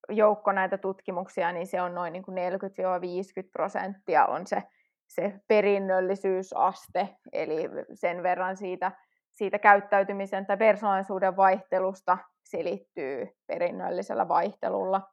[0.09, 4.63] joukko näitä tutkimuksia, niin se on noin niin kuin 40-50 prosenttia on se,
[5.09, 8.93] se perinnöllisyysaste, eli sen verran siitä,
[9.35, 15.11] siitä käyttäytymisen tai persoonallisuuden vaihtelusta selittyy perinnöllisellä vaihtelulla.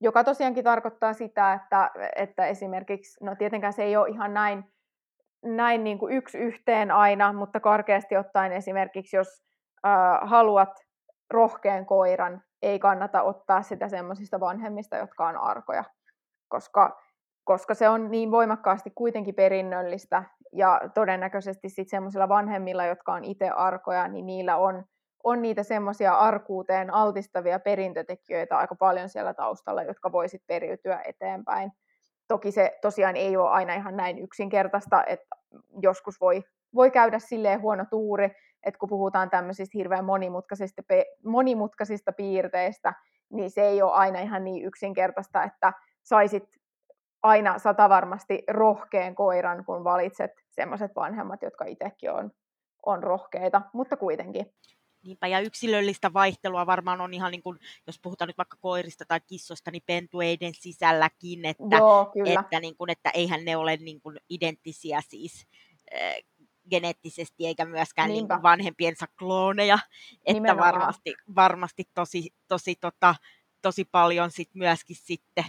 [0.00, 4.64] Joka tosiaankin tarkoittaa sitä, että, että esimerkiksi, no tietenkään se ei ole ihan näin,
[5.44, 9.42] näin niin kuin yksi yhteen aina, mutta karkeasti ottaen esimerkiksi, jos
[9.86, 10.70] äh, haluat
[11.30, 15.84] rohkean koiran, ei kannata ottaa sitä semmoisista vanhemmista, jotka on arkoja,
[16.48, 17.00] koska,
[17.44, 23.48] koska se on niin voimakkaasti kuitenkin perinnöllistä ja todennäköisesti sitten semmoisilla vanhemmilla, jotka on itse
[23.48, 24.84] arkoja, niin niillä on,
[25.24, 31.72] on niitä semmoisia arkuuteen altistavia perintötekijöitä aika paljon siellä taustalla, jotka voisit periytyä eteenpäin.
[32.28, 35.36] Toki se tosiaan ei ole aina ihan näin yksinkertaista, että
[35.82, 38.30] joskus voi, voi käydä silleen huono tuuri,
[38.62, 40.82] että kun puhutaan tämmöisistä hirveän monimutkaisista,
[41.24, 42.94] monimutkaisista piirteistä,
[43.30, 46.44] niin se ei ole aina ihan niin yksinkertaista, että saisit
[47.22, 52.30] aina satavarmasti rohkean koiran, kun valitset semmoiset vanhemmat, jotka itsekin on,
[52.86, 54.54] on rohkeita, mutta kuitenkin.
[55.02, 59.20] Niinpä, ja yksilöllistä vaihtelua varmaan on ihan niin kuin, jos puhutaan nyt vaikka koirista tai
[59.26, 62.40] kissoista, niin pentueiden sisälläkin, että, Joo, kyllä.
[62.40, 65.46] että, niin kuin, että eihän ne ole niin kuin identtisiä siis
[66.70, 69.78] geneettisesti eikä myöskään niin vanhempiensa klooneja,
[70.12, 70.74] että Nimenomaan.
[70.74, 73.14] varmasti, varmasti tosi, tosi, tota,
[73.62, 75.44] tosi paljon sit myöskin sitten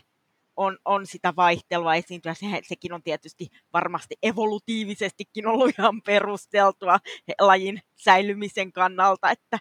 [0.60, 2.34] on, on sitä vaihtelua esiintyä.
[2.34, 7.00] Se, sekin on tietysti varmasti evolutiivisestikin ollut ihan perusteltua
[7.42, 9.58] lajin säilymisen kannalta, että,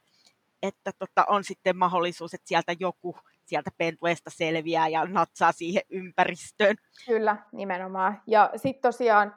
[0.63, 6.77] että tota, on sitten mahdollisuus, että sieltä joku sieltä pentuesta selviää ja natsaa siihen ympäristöön.
[7.07, 8.23] Kyllä, nimenomaan.
[8.27, 9.35] Ja sitten tosiaan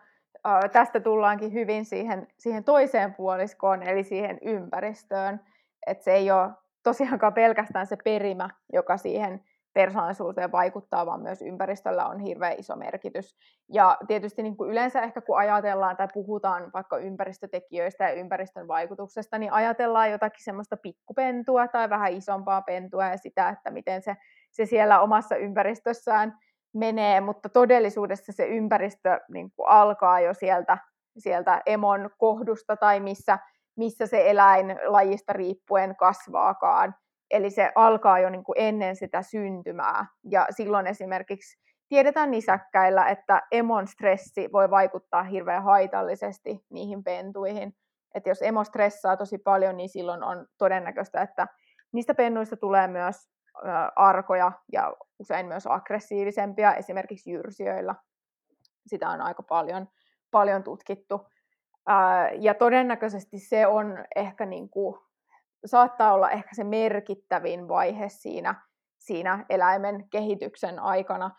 [0.72, 5.40] tästä tullaankin hyvin siihen, siihen toiseen puoliskoon, eli siihen ympäristöön.
[5.88, 6.50] Että se ei ole
[6.84, 13.36] tosiaankaan pelkästään se perimä, joka siihen persoonallisuuteen vaikuttaa, vaan myös ympäristöllä on hirveän iso merkitys.
[13.74, 19.38] Ja tietysti niin kuin yleensä ehkä kun ajatellaan tai puhutaan vaikka ympäristötekijöistä ja ympäristön vaikutuksesta,
[19.38, 24.16] niin ajatellaan jotakin semmoista pikkupentua tai vähän isompaa pentua ja sitä, että miten se,
[24.52, 26.38] se siellä omassa ympäristössään
[26.74, 30.78] menee, mutta todellisuudessa se ympäristö niin kuin alkaa jo sieltä,
[31.18, 33.40] sieltä emon kohdusta tai missä,
[33.76, 36.96] missä se eläin lajista riippuen kasvaakaan.
[37.32, 40.06] Eli se alkaa jo niin kuin ennen sitä syntymää.
[40.32, 47.76] Ja silloin esimerkiksi tiedetään nisäkkäillä, että emon stressi voi vaikuttaa hirveän haitallisesti niihin pentuihin.
[48.16, 51.48] Että jos emo stressaa tosi paljon, niin silloin on todennäköistä, että
[51.92, 53.16] niistä pennuista tulee myös
[53.96, 57.96] arkoja ja usein myös aggressiivisempia, esimerkiksi jyrsijöillä.
[58.88, 59.88] Sitä on aika paljon,
[60.32, 61.28] paljon tutkittu.
[62.40, 65.00] Ja todennäköisesti se on ehkä niin kuin
[65.66, 68.56] saattaa olla ehkä se merkittävin vaihe siinä,
[69.00, 71.32] siinä eläimen kehityksen aikana.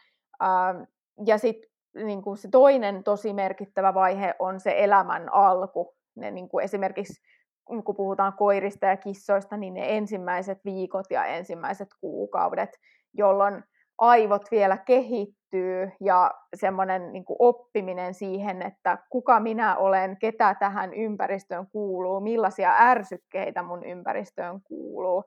[0.42, 0.82] Ähm,
[1.26, 5.96] ja sitten niin se toinen tosi merkittävä vaihe on se elämän alku.
[6.14, 7.22] Ne, niin kuin esimerkiksi
[7.64, 12.70] kun puhutaan koirista ja kissoista, niin ne ensimmäiset viikot ja ensimmäiset kuukaudet,
[13.14, 13.64] jolloin
[14.02, 21.66] aivot vielä kehittyy ja semmoinen niin oppiminen siihen, että kuka minä olen, ketä tähän ympäristöön
[21.66, 25.24] kuuluu, millaisia ärsykkeitä mun ympäristöön kuuluu,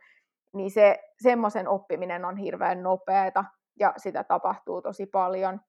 [0.53, 3.45] niin se semmoisen oppiminen on hirveän nopeata
[3.79, 5.61] ja sitä tapahtuu tosi paljon.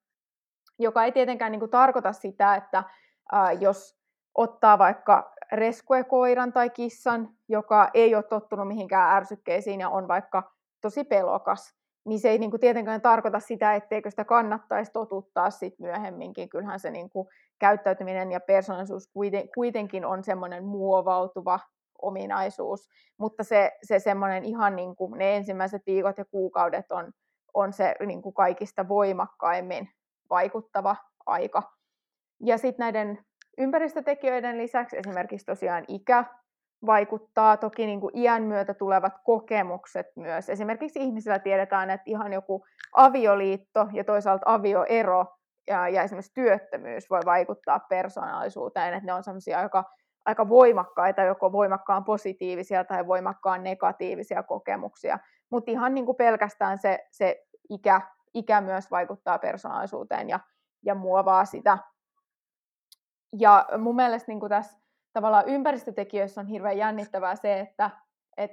[0.79, 2.85] Joka ei tietenkään niin kuin, tarkoita sitä, että
[3.33, 3.97] ää, jos
[4.35, 11.05] ottaa vaikka reskuekoiran tai kissan, joka ei ole tottunut mihinkään ärsykkeisiin ja on vaikka tosi
[11.05, 16.49] pelokas, niin se ei niin kuin tietenkään tarkoita sitä, etteikö sitä kannattaisi totuttaa sit myöhemminkin.
[16.49, 19.11] Kyllähän se niin kuin käyttäytyminen ja persoonallisuus
[19.55, 21.61] kuitenkin on semmoinen muovautuva
[22.03, 22.88] ominaisuus,
[23.19, 27.12] mutta se, se semmoinen ihan niin kuin ne ensimmäiset viikot ja kuukaudet on,
[27.55, 29.88] on se niin kuin kaikista voimakkaimmin
[30.31, 31.62] vaikuttava aika.
[32.40, 33.19] Ja sitten näiden
[33.59, 36.25] ympäristötekijöiden lisäksi esimerkiksi tosiaan ikä
[36.87, 40.51] vaikuttaa toki niin kuin iän myötä tulevat kokemukset myös.
[40.51, 45.27] Esimerkiksi ihmisillä tiedetään, että ihan joku avioliitto ja toisaalta avioero
[45.66, 49.85] ja, ja esimerkiksi työttömyys voi vaikuttaa persoonallisuuteen, että ne on sellaisia aika,
[50.25, 55.18] aika voimakkaita, joko voimakkaan positiivisia tai voimakkaan negatiivisia kokemuksia.
[55.51, 58.01] Mutta ihan niin kuin pelkästään se, se ikä,
[58.35, 60.40] ikä myös vaikuttaa persoonallisuuteen ja,
[60.83, 61.79] ja muovaa sitä.
[63.38, 64.86] Ja mun mielestä niin kuin tässä
[65.17, 67.91] tavallaan ympäristötekijöissä on hirveän jännittävää se, että
[68.37, 68.51] et,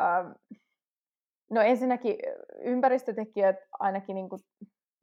[0.00, 0.26] ähm,
[1.50, 2.16] no ensinnäkin
[2.64, 4.40] ympäristötekijät ainakin niin kuin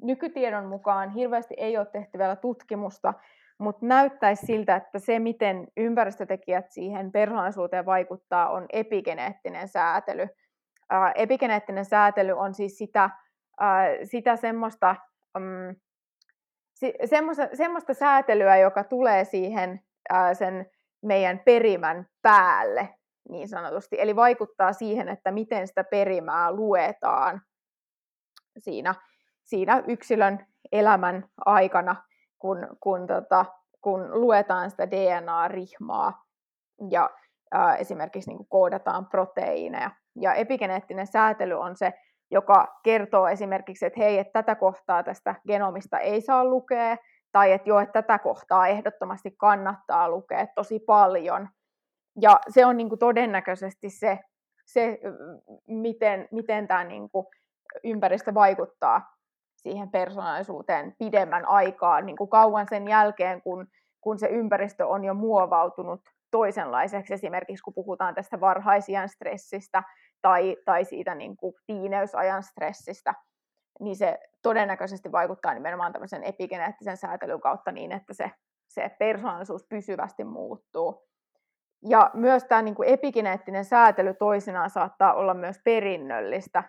[0.01, 3.13] nykytiedon mukaan hirveästi ei ole tehty vielä tutkimusta,
[3.57, 10.27] mutta näyttäisi siltä, että se, miten ympäristötekijät siihen persoonallisuuteen vaikuttaa, on epigeneettinen säätely.
[10.93, 14.95] Äh, epigeneettinen säätely on siis sitä, äh, sitä semmoista,
[15.37, 15.75] um,
[16.73, 19.81] si, semmoista, semmoista säätelyä, joka tulee siihen
[20.33, 20.65] sen
[21.01, 22.89] meidän perimän päälle
[23.29, 23.95] niin sanotusti.
[23.99, 27.41] Eli vaikuttaa siihen, että miten sitä perimää luetaan
[28.57, 28.95] siinä,
[29.43, 31.95] siinä yksilön elämän aikana,
[32.39, 33.45] kun, kun, tota,
[33.81, 36.23] kun luetaan sitä DNA-rihmaa
[36.89, 37.09] ja
[37.51, 39.91] ää, esimerkiksi niin koodataan proteiineja.
[40.21, 41.93] Ja epigeneettinen säätely on se,
[42.31, 46.97] joka kertoo esimerkiksi, että hei, että tätä kohtaa tästä genomista ei saa lukea,
[47.33, 51.49] tai että joo, että tätä kohtaa ehdottomasti kannattaa lukea tosi paljon.
[52.21, 54.19] Ja se on niin kuin todennäköisesti se,
[54.65, 54.99] se
[55.67, 57.25] miten, miten tämä niin kuin
[57.83, 59.13] ympäristö vaikuttaa
[59.55, 63.67] siihen persoonallisuuteen pidemmän aikaa, niin kuin kauan sen jälkeen, kun,
[64.01, 69.83] kun se ympäristö on jo muovautunut toisenlaiseksi, esimerkiksi kun puhutaan tästä varhaisian stressistä
[70.21, 73.13] tai, tai siitä niin kuin tiineysajan stressistä,
[73.83, 78.31] niin se todennäköisesti vaikuttaa nimenomaan tämmöisen epigeneettisen säätelyn kautta niin, että se,
[78.67, 81.07] se persoonallisuus pysyvästi muuttuu.
[81.89, 86.63] Ja myös tämä niin kuin epigeneettinen säätely toisinaan saattaa olla myös perinnöllistä.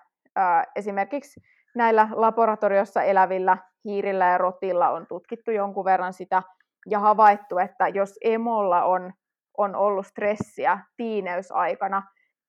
[0.77, 1.41] Esimerkiksi
[1.77, 6.43] näillä laboratoriossa elävillä hiirillä ja rotilla on tutkittu jonkun verran sitä,
[6.91, 9.12] ja havaittu, että jos emolla on,
[9.59, 12.03] on ollut stressiä tiineysaikana,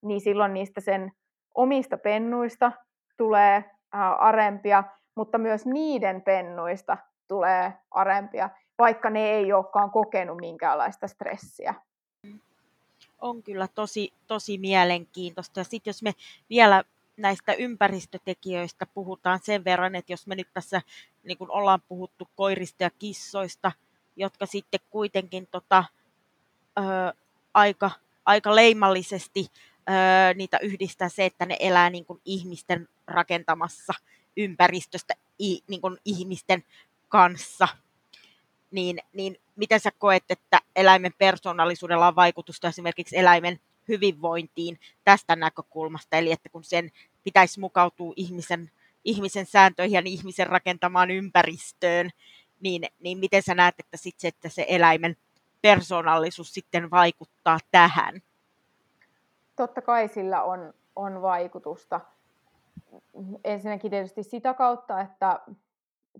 [0.03, 1.11] niin silloin niistä sen
[1.55, 2.71] omista pennuista
[3.17, 3.63] tulee
[4.19, 4.83] arempia,
[5.15, 11.73] mutta myös niiden pennuista tulee arempia, vaikka ne ei olekaan kokenut minkäänlaista stressiä.
[13.21, 15.59] On kyllä tosi, tosi mielenkiintoista.
[15.59, 16.13] Ja sitten jos me
[16.49, 16.83] vielä
[17.17, 20.81] näistä ympäristötekijöistä puhutaan sen verran, että jos me nyt tässä
[21.23, 23.71] niin kuin ollaan puhuttu koirista ja kissoista,
[24.15, 25.83] jotka sitten kuitenkin tota,
[26.79, 26.81] ö,
[27.53, 27.91] aika,
[28.25, 33.93] aika leimallisesti ö, niitä yhdistää se, että ne elää niin kuin ihmisten rakentamassa
[34.37, 36.63] ympäristöstä i, niin kuin ihmisten
[37.07, 37.67] kanssa,
[38.71, 46.17] niin, niin miten sä koet, että eläimen persoonallisuudella on vaikutusta esimerkiksi eläimen hyvinvointiin tästä näkökulmasta,
[46.17, 46.91] eli että kun sen
[47.23, 48.71] pitäisi mukautua ihmisen,
[49.03, 52.09] ihmisen sääntöihin ja ihmisen rakentamaan ympäristöön,
[52.59, 55.17] niin, niin miten sä näet, että, sit se, että se eläimen
[55.61, 58.21] persoonallisuus sitten vaikuttaa tähän?
[59.55, 62.01] Totta kai sillä on, on vaikutusta.
[63.43, 65.39] Ensinnäkin tietysti sitä kautta, että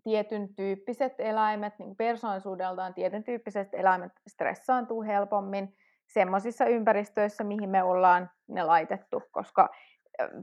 [0.03, 5.75] tietyn tyyppiset eläimet, niin persoonallisuudeltaan tietyn tyyppiset eläimet stressaantuu helpommin
[6.07, 9.69] semmoisissa ympäristöissä, mihin me ollaan ne laitettu, koska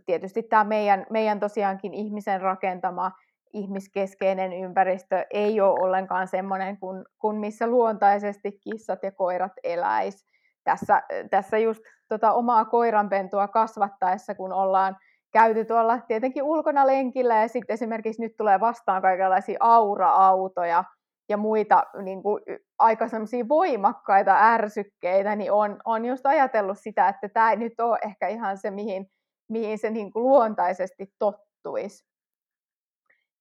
[0.06, 3.12] tietysti tämä meidän, meidän tosiaankin ihmisen rakentama
[3.52, 10.26] ihmiskeskeinen ympäristö ei ole ollenkaan semmoinen kuin, kuin missä luontaisesti kissat ja koirat eläis.
[10.64, 14.96] Tässä, tässä just tota omaa koiranpentua kasvattaessa, kun ollaan
[15.32, 20.84] käyty tuolla tietenkin ulkona lenkillä ja sitten esimerkiksi nyt tulee vastaan kaikenlaisia aura-autoja
[21.28, 22.42] ja muita niin kuin,
[22.78, 23.06] aika
[23.48, 28.58] voimakkaita ärsykkeitä, niin on, on just ajatellut sitä, että tämä ei nyt ole ehkä ihan
[28.58, 29.10] se, mihin,
[29.48, 32.04] mihin se niin kuin luontaisesti tottuisi.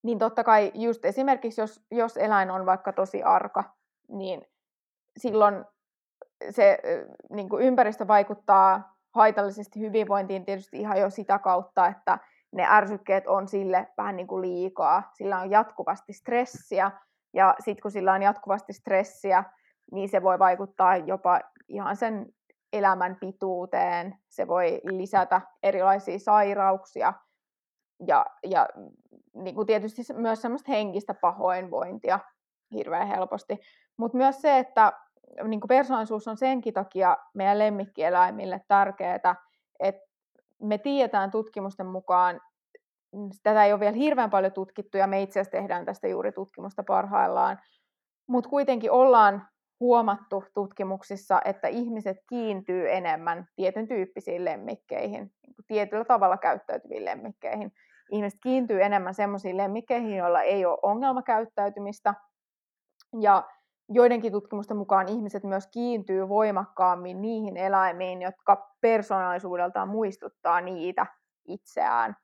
[0.04, 3.64] Niin totta kai just esimerkiksi, jos, jos eläin on vaikka tosi arka,
[4.08, 4.46] niin
[5.18, 5.66] silloin
[6.50, 6.80] se
[7.30, 12.20] niin kuin ympäristö vaikuttaa haitallisesti hyvinvointiin tietysti ihan jo sitä kautta, että
[12.52, 15.12] ne ärsykkeet on sille vähän niin kuin liikaa.
[15.14, 16.92] Sillä on jatkuvasti stressiä,
[17.34, 19.44] ja sitten kun sillä on jatkuvasti stressiä,
[19.92, 22.26] niin se voi vaikuttaa jopa ihan sen
[22.74, 24.18] elämän pituuteen.
[24.30, 27.14] Se voi lisätä erilaisia sairauksia
[28.08, 28.70] ja, ja
[29.34, 32.20] niin kuin tietysti myös semmoista henkistä pahoinvointia
[32.74, 33.60] hirveän helposti.
[33.98, 34.94] Mutta myös se, että
[35.48, 39.36] niin persoonallisuus on senkin takia meidän lemmikkieläimille tärkeää, että
[40.62, 42.42] me tiedetään tutkimusten mukaan,
[43.16, 46.32] mm, tätä ei ole vielä hirveän paljon tutkittu ja me itse asiassa tehdään tästä juuri
[46.32, 47.60] tutkimusta parhaillaan,
[48.28, 49.48] mutta kuitenkin ollaan
[49.80, 57.72] huomattu tutkimuksissa, että ihmiset kiintyy enemmän tietyn tyyppisiin lemmikkeihin, niin tietyllä tavalla käyttäytyviin lemmikkeihin.
[58.12, 62.14] Ihmiset kiintyy enemmän sellaisiin lemmikkeihin, joilla ei ole ongelmakäyttäytymistä,
[63.22, 63.50] ja
[63.94, 71.06] joidenkin tutkimusten mukaan ihmiset myös kiintyy voimakkaammin niihin eläimiin, jotka persoonallisuudeltaan muistuttaa niitä
[71.48, 72.16] itseään.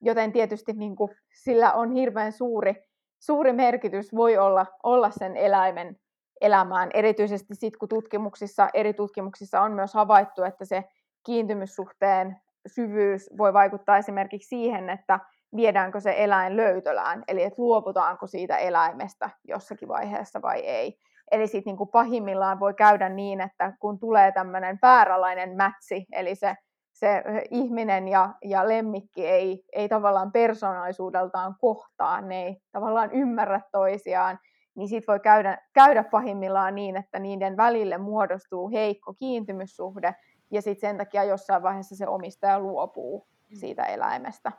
[0.00, 1.10] Joten tietysti niin kuin,
[1.42, 2.74] sillä on hirveän suuri,
[3.20, 5.96] suuri merkitys voi olla, olla sen eläimen
[6.40, 10.84] elämään, erityisesti sitten kun tutkimuksissa, eri tutkimuksissa on myös havaittu, että se
[11.26, 12.36] kiintymyssuhteen
[12.66, 15.20] syvyys voi vaikuttaa esimerkiksi siihen, että
[15.56, 20.98] viedäänkö se eläin löytölään, eli että luovutaanko siitä eläimestä jossakin vaiheessa vai ei.
[21.30, 26.34] Eli sitten niin kuin pahimmillaan voi käydä niin, että kun tulee tämmöinen vääränlainen mätsi, eli
[26.34, 26.56] se,
[26.92, 34.38] se ihminen ja, ja lemmikki ei, ei tavallaan persoonallisuudeltaan kohtaa, ne ei tavallaan ymmärrä toisiaan,
[34.74, 40.14] niin sitten voi käydä, käydä pahimmillaan niin, että niiden välille muodostuu heikko kiintymyssuhde,
[40.50, 43.56] ja sitten sen takia jossain vaiheessa se omistaja luopuu mm.
[43.56, 44.52] siitä eläimestä.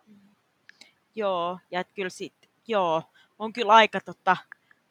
[1.15, 3.03] Joo, ja et kyllä sit, joo,
[3.39, 4.37] on kyllä aika tota,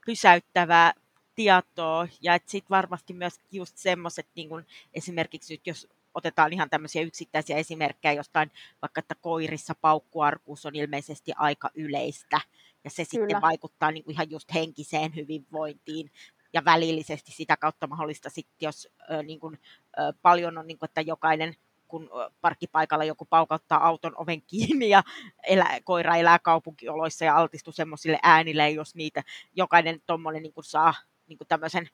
[0.06, 0.92] pysäyttävää
[1.34, 4.48] tietoa, ja että sitten varmasti myös just semmoiset, niin
[4.94, 8.50] esimerkiksi nyt jos otetaan ihan tämmöisiä yksittäisiä esimerkkejä jostain,
[8.82, 12.40] vaikka että koirissa paukkuarkuus on ilmeisesti aika yleistä,
[12.84, 13.24] ja se Kyllä.
[13.26, 16.10] sitten vaikuttaa niin kuin ihan just henkiseen hyvinvointiin,
[16.52, 19.58] ja välillisesti sitä kautta mahdollista sitten, jos ö, niin kuin,
[19.98, 21.56] ö, paljon on, niin kuin, että jokainen
[21.94, 25.02] kun parkkipaikalla joku paukauttaa auton oven kiinni ja
[25.46, 29.22] elä, koira elää kaupunkioloissa ja altistuu semmoisille äänille, jos niitä
[29.54, 30.94] jokainen tuommoinen niin saa
[31.26, 31.88] niin tämmöisen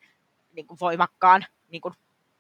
[0.53, 1.94] niin voimakkaan niin kuin,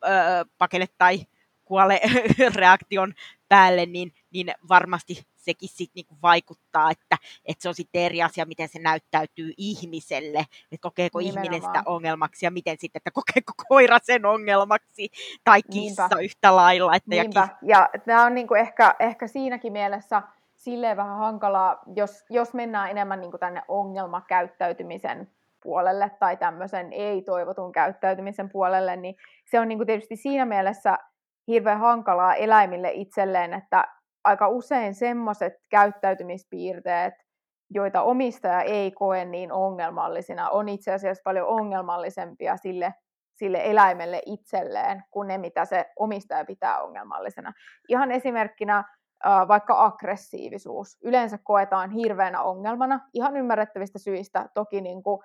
[0.04, 1.26] öö, pakele tai
[1.70, 2.00] kuole
[2.60, 3.14] reaktion
[3.48, 8.44] päälle, niin, niin varmasti sekin sit niinku vaikuttaa, että, että se on sitten eri asia,
[8.44, 10.38] miten se näyttäytyy ihmiselle,
[10.72, 11.44] että kokeeko Nimenomaan.
[11.44, 15.10] ihminen sitä ongelmaksi ja miten sitten, että kokeeko koira sen ongelmaksi
[15.44, 16.24] tai kissa Niinpä.
[16.24, 16.94] yhtä lailla.
[16.94, 17.48] Että Niinpä.
[17.62, 20.22] Ja, ja tämä on niinku ehkä, ehkä siinäkin mielessä
[20.54, 25.30] silleen vähän hankalaa, jos, jos mennään enemmän niinku tänne ongelmakäyttäytymisen
[25.62, 30.98] puolelle tai tämmöisen ei-toivotun käyttäytymisen puolelle, niin se on niin kuin tietysti siinä mielessä
[31.48, 33.84] hirveän hankalaa eläimille itselleen, että
[34.24, 37.14] aika usein semmoiset käyttäytymispiirteet,
[37.70, 42.94] joita omistaja ei koe niin ongelmallisina, on itse asiassa paljon ongelmallisempia sille,
[43.34, 47.52] sille eläimelle itselleen kuin ne, mitä se omistaja pitää ongelmallisena.
[47.88, 48.84] Ihan esimerkkinä
[49.48, 50.98] vaikka aggressiivisuus.
[51.04, 54.48] Yleensä koetaan hirveänä ongelmana, ihan ymmärrettävistä syistä.
[54.54, 55.20] Toki niin kuin,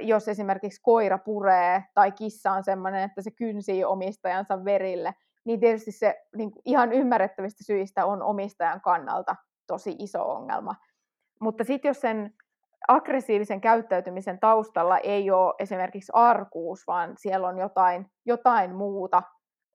[0.00, 5.14] jos esimerkiksi koira puree tai kissa on sellainen, että se kynsii omistajansa verille,
[5.46, 9.36] niin tietysti se niin ihan ymmärrettävistä syistä on omistajan kannalta
[9.66, 10.74] tosi iso ongelma.
[11.40, 12.34] Mutta sitten jos sen
[12.88, 19.22] aggressiivisen käyttäytymisen taustalla ei ole esimerkiksi arkuus, vaan siellä on jotain, jotain muuta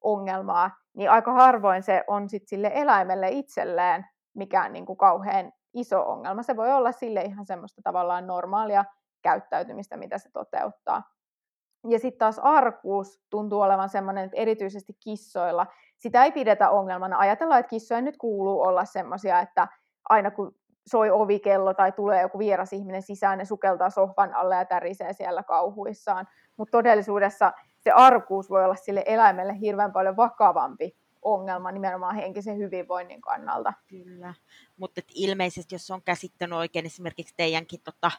[0.01, 4.05] ongelmaa, niin aika harvoin se on sit sille eläimelle itselleen
[4.36, 6.43] mikään niin kuin kauhean iso ongelma.
[6.43, 8.86] Se voi olla sille ihan semmoista tavallaan normaalia
[9.22, 11.03] käyttäytymistä, mitä se toteuttaa.
[11.89, 15.67] Ja sitten taas arkuus tuntuu olevan semmoinen, että erityisesti kissoilla
[15.97, 17.17] sitä ei pidetä ongelmana.
[17.17, 19.67] Ajatellaan, että kissojen nyt kuuluu olla semmoisia, että
[20.09, 20.55] aina kun
[20.88, 25.43] soi ovikello tai tulee joku vieras ihminen sisään, ne sukeltaa sohvan alle ja tärisee siellä
[25.43, 26.27] kauhuissaan.
[26.57, 33.21] Mutta todellisuudessa se arkuus voi olla sille eläimelle hirveän paljon vakavampi ongelma nimenomaan henkisen hyvinvoinnin
[33.21, 33.73] kannalta.
[33.88, 34.34] Kyllä,
[34.77, 38.11] mutta ilmeisesti jos on käsittänyt oikein esimerkiksi teidänkin tota,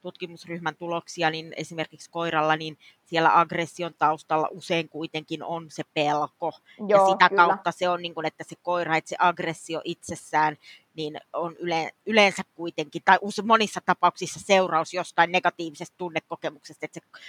[0.00, 6.52] tutkimusryhmän tuloksia, niin esimerkiksi koiralla, niin siellä aggression taustalla usein kuitenkin on se pelko.
[6.78, 7.46] Joo, ja sitä kyllä.
[7.46, 10.56] kautta se on, niin kuin, että se koira, että se aggressio itsessään,
[10.94, 17.20] niin on yle, yleensä kuitenkin, tai monissa tapauksissa seuraus jostain negatiivisesta tunnekokemuksesta, että se,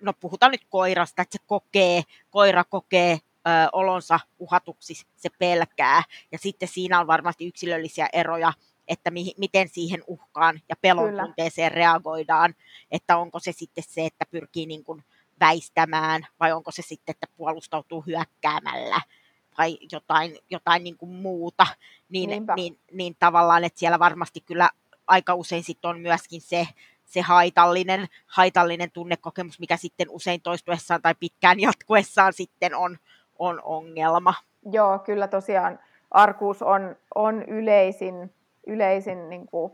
[0.00, 6.02] no puhutaan nyt koirasta, että se kokee, koira kokee ö, olonsa uhatuksi, se pelkää,
[6.32, 8.52] ja sitten siinä on varmasti yksilöllisiä eroja,
[8.92, 11.22] että mi- miten siihen uhkaan ja pelon Kyllä.
[11.22, 12.54] tunteeseen reagoidaan,
[12.90, 15.04] että onko se sitten se, että pyrkii niin kuin
[15.40, 19.00] väistämään vai onko se sitten, että puolustautuu hyökkäämällä
[19.58, 21.66] vai jotain, jotain niin kuin muuta,
[22.08, 24.70] niin, niin, niin tavallaan, että siellä varmasti kyllä
[25.06, 26.68] aika usein sitten on myöskin se,
[27.04, 32.98] se haitallinen, haitallinen tunnekokemus, mikä sitten usein toistuessaan tai pitkään jatkuessaan sitten on,
[33.38, 34.34] on ongelma.
[34.72, 35.78] Joo, kyllä tosiaan
[36.10, 38.34] arkuus on, on yleisin
[38.66, 39.72] yleisin niin kuin,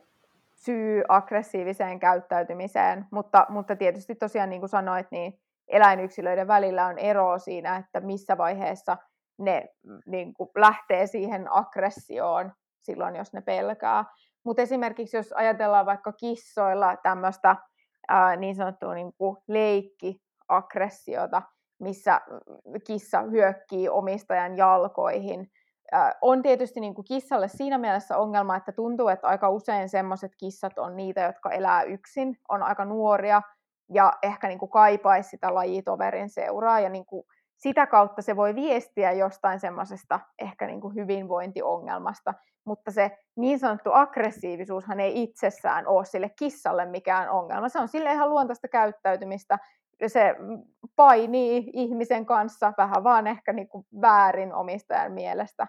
[0.55, 7.39] syy aggressiiviseen käyttäytymiseen, mutta, mutta tietysti tosiaan niin kuin sanoit, niin eläinyksilöiden välillä on ero
[7.39, 8.97] siinä, että missä vaiheessa
[9.39, 9.69] ne
[10.07, 14.05] niin kuin, lähtee siihen aggressioon silloin, jos ne pelkää.
[14.45, 17.57] Mutta esimerkiksi jos ajatellaan vaikka kissoilla tämmöistä
[18.37, 21.43] niin sanottua niin kuin leikkiaggressiota,
[21.81, 22.21] missä
[22.87, 25.51] kissa hyökkii omistajan jalkoihin,
[26.23, 30.79] on tietysti niin kuin kissalle siinä mielessä ongelma, että tuntuu, että aika usein semmoiset kissat
[30.79, 33.43] on niitä, jotka elää yksin, on aika nuoria
[33.93, 37.25] ja ehkä niin kuin kaipaisi sitä lajitoverin seuraa ja niin kuin
[37.57, 42.35] sitä kautta se voi viestiä jostain semmoisesta ehkä niin kuin hyvinvointiongelmasta,
[42.65, 47.69] mutta se niin sanottu aggressiivisuushan ei itsessään ole sille kissalle mikään ongelma.
[47.69, 49.59] Se on sille ihan luontaista käyttäytymistä,
[50.07, 50.35] se
[50.97, 55.67] painii ihmisen kanssa vähän vaan ehkä niin kuin väärin omistajan mielestä.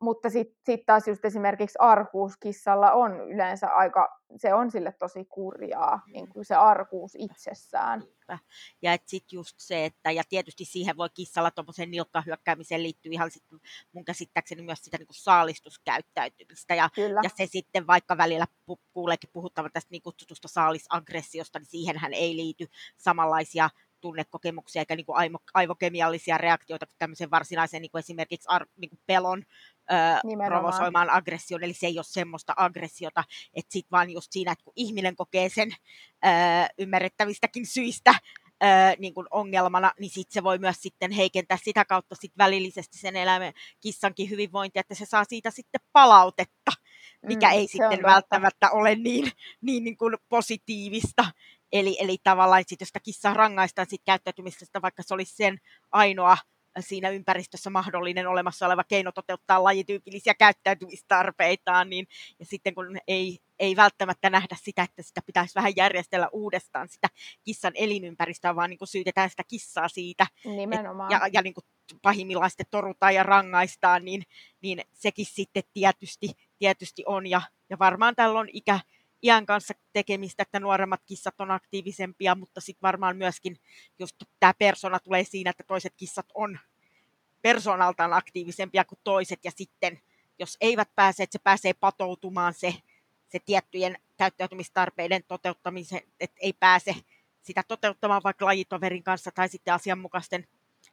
[0.00, 6.02] Mutta sitten sit taas just esimerkiksi arkuuskissalla on yleensä aika, se on sille tosi kurjaa,
[6.12, 8.02] niin kuin se arkuus itsessään.
[8.82, 13.30] Ja et sit just se, että ja tietysti siihen voi kissalla tuommoisen nilkkahyökkäämiseen liittyy ihan
[13.30, 13.44] sit
[13.92, 16.74] mun käsittääkseni myös sitä niin kuin saalistuskäyttäytymistä.
[16.74, 16.90] Ja,
[17.22, 22.36] ja se sitten vaikka välillä pu- kuuleekin puhuttavan tästä niin kutsutusta saalisaggressiosta, niin siihenhän ei
[22.36, 23.70] liity samanlaisia
[24.00, 28.90] tunnekokemuksia eikä niin kuin aivo, aivokemiallisia reaktioita kuin tämmöisen varsinaisen niin kuin esimerkiksi ar, niin
[28.90, 29.44] kuin pelon
[29.92, 33.24] ö, provosoimaan aggression, eli se ei ole semmoista aggressiota,
[33.54, 36.28] että sitten vaan just siinä, että kun ihminen kokee sen ö,
[36.78, 38.14] ymmärrettävistäkin syistä
[38.62, 38.66] ö,
[38.98, 43.16] niin kuin ongelmana, niin sit se voi myös sitten heikentää sitä kautta sit välillisesti sen
[43.16, 46.72] eläimen kissankin hyvinvointia, että se saa siitä sitten palautetta,
[47.26, 51.24] mikä mm, ei sitten välttämättä ole niin, niin, niin kuin positiivista.
[51.72, 55.58] Eli, eli tavallaan sit, jos sitä kissaa rangaistaan sit käyttäytymisestä, vaikka se olisi sen
[55.92, 56.36] ainoa
[56.80, 62.06] siinä ympäristössä mahdollinen olemassa oleva keino toteuttaa lajityypillisiä käyttäytymistarpeitaan, niin,
[62.38, 67.08] ja sitten kun ei, ei välttämättä nähdä sitä, että sitä pitäisi vähän järjestellä uudestaan sitä
[67.44, 71.12] kissan elinympäristöä, vaan niin kuin syytetään sitä kissaa siitä, Nimenomaan.
[71.12, 71.64] Et, ja, ja niin kuin
[72.02, 74.22] pahimmillaan sitten torutaan ja rangaistaan, niin,
[74.62, 78.80] niin sekin sitten tietysti, tietysti on, ja, ja varmaan tällä on ikä,
[79.22, 83.56] iän kanssa tekemistä, että nuoremmat kissat on aktiivisempia, mutta sitten varmaan myöskin
[83.98, 86.58] just tämä persona tulee siinä, että toiset kissat on
[87.42, 90.00] persoonaltaan aktiivisempia kuin toiset, ja sitten
[90.38, 92.74] jos eivät pääse, että se pääsee patoutumaan se,
[93.28, 96.94] se tiettyjen käyttäytymistarpeiden toteuttamiseen, että ei pääse
[97.42, 100.46] sitä toteuttamaan vaikka lajitoverin kanssa tai sitten asianmukaisten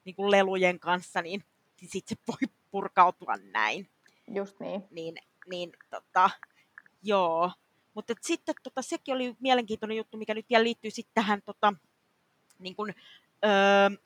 [0.05, 1.43] niin kuin lelujen kanssa, niin,
[1.81, 3.89] niin sitten se voi purkautua näin.
[4.27, 4.83] Just niin.
[4.91, 5.15] Niin,
[5.49, 6.29] niin tota,
[7.03, 7.51] joo.
[7.97, 11.73] Mutta sitten tota, sekin oli mielenkiintoinen juttu, mikä nyt vielä liittyy sitten tähän tota,
[12.59, 12.95] niin kuin,
[13.45, 13.97] öö,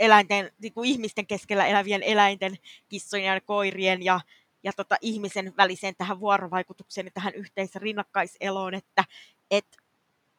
[0.00, 2.58] eläinten, niin kuin ihmisten keskellä elävien eläinten,
[2.88, 4.20] kissojen ja koirien ja,
[4.62, 9.04] ja tota, ihmisen väliseen tähän vuorovaikutukseen ja tähän yhteisrinnakkaiseloon, että
[9.50, 9.76] et,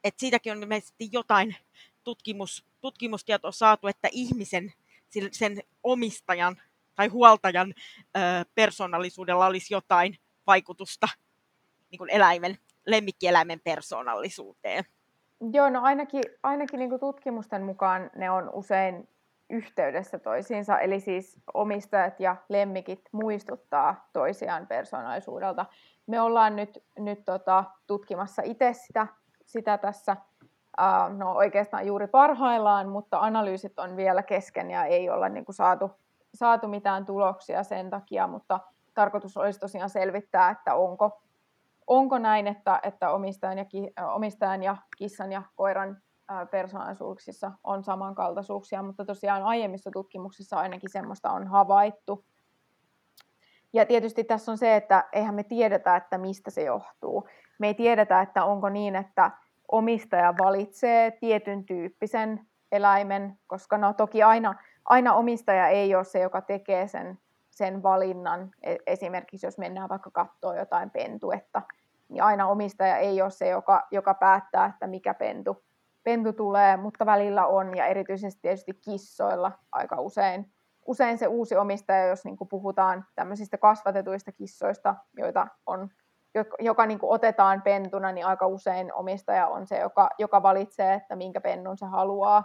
[0.04, 1.56] et siitäkin on ilmeisesti jotain
[2.04, 4.74] tutkimus, tutkimustietoa saatu, että ihmisen,
[5.32, 6.62] sen omistajan
[6.96, 8.20] tai huoltajan ö,
[8.56, 10.18] persoonallisuudella olisi jotain
[10.48, 11.08] vaikutusta
[11.92, 14.84] niin kuin eläimen, lemmikkieläimen persoonallisuuteen.
[15.54, 19.10] Joo, no ainakin, ainakin niin kuin tutkimusten mukaan ne on usein
[19.50, 25.66] yhteydessä toisiinsa, eli siis omistajat ja lemmikit muistuttaa toisiaan persoonallisuudelta.
[26.08, 29.08] Me ollaan nyt, nyt tota, tutkimassa itse sitä,
[29.46, 30.18] sitä tässä,
[30.82, 35.56] uh, no oikeastaan juuri parhaillaan, mutta analyysit on vielä kesken ja ei olla niin kuin
[35.56, 35.92] saatu,
[36.34, 38.60] saatu mitään tuloksia sen takia, mutta
[38.94, 41.22] tarkoitus olisi tosiaan selvittää, että onko,
[41.90, 43.66] onko näin, että, että omistajan, ja,
[44.14, 45.98] omistajan ja kissan ja koiran
[46.52, 52.26] persoonallisuuksissa on samankaltaisuuksia, mutta tosiaan aiemmissa tutkimuksissa ainakin semmoista on havaittu.
[53.74, 57.28] Ja tietysti tässä on se, että eihän me tiedetä, että mistä se johtuu.
[57.60, 59.32] Me ei tiedetä, että onko niin, että
[59.72, 66.42] omistaja valitsee tietyn tyyppisen eläimen, koska no toki aina, aina omistaja ei ole se, joka
[66.42, 67.20] tekee sen,
[67.50, 68.52] sen valinnan.
[68.64, 71.62] E, esimerkiksi jos mennään vaikka katsoa jotain pentuetta,
[72.10, 75.64] niin aina omistaja ei ole se, joka, joka päättää, että mikä pentu
[76.03, 80.51] pentu tulee, mutta välillä on, ja erityisesti tietysti kissoilla aika usein.
[80.86, 85.89] Usein se uusi omistaja, jos niin puhutaan tämmöisistä kasvatetuista kissoista, joita on,
[86.60, 91.41] joka niin otetaan pentuna, niin aika usein omistaja on se, joka, joka valitsee, että minkä
[91.41, 92.43] pennun se haluaa,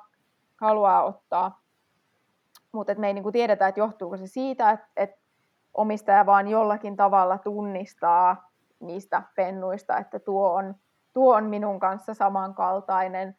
[0.60, 1.60] haluaa ottaa.
[2.72, 5.20] Mutta me ei niin tiedetä, että johtuuko se siitä, että, että
[5.74, 8.50] omistaja vaan jollakin tavalla tunnistaa
[8.86, 10.74] niistä pennuista, että tuo on,
[11.12, 13.36] tuo on minun kanssa samankaltainen,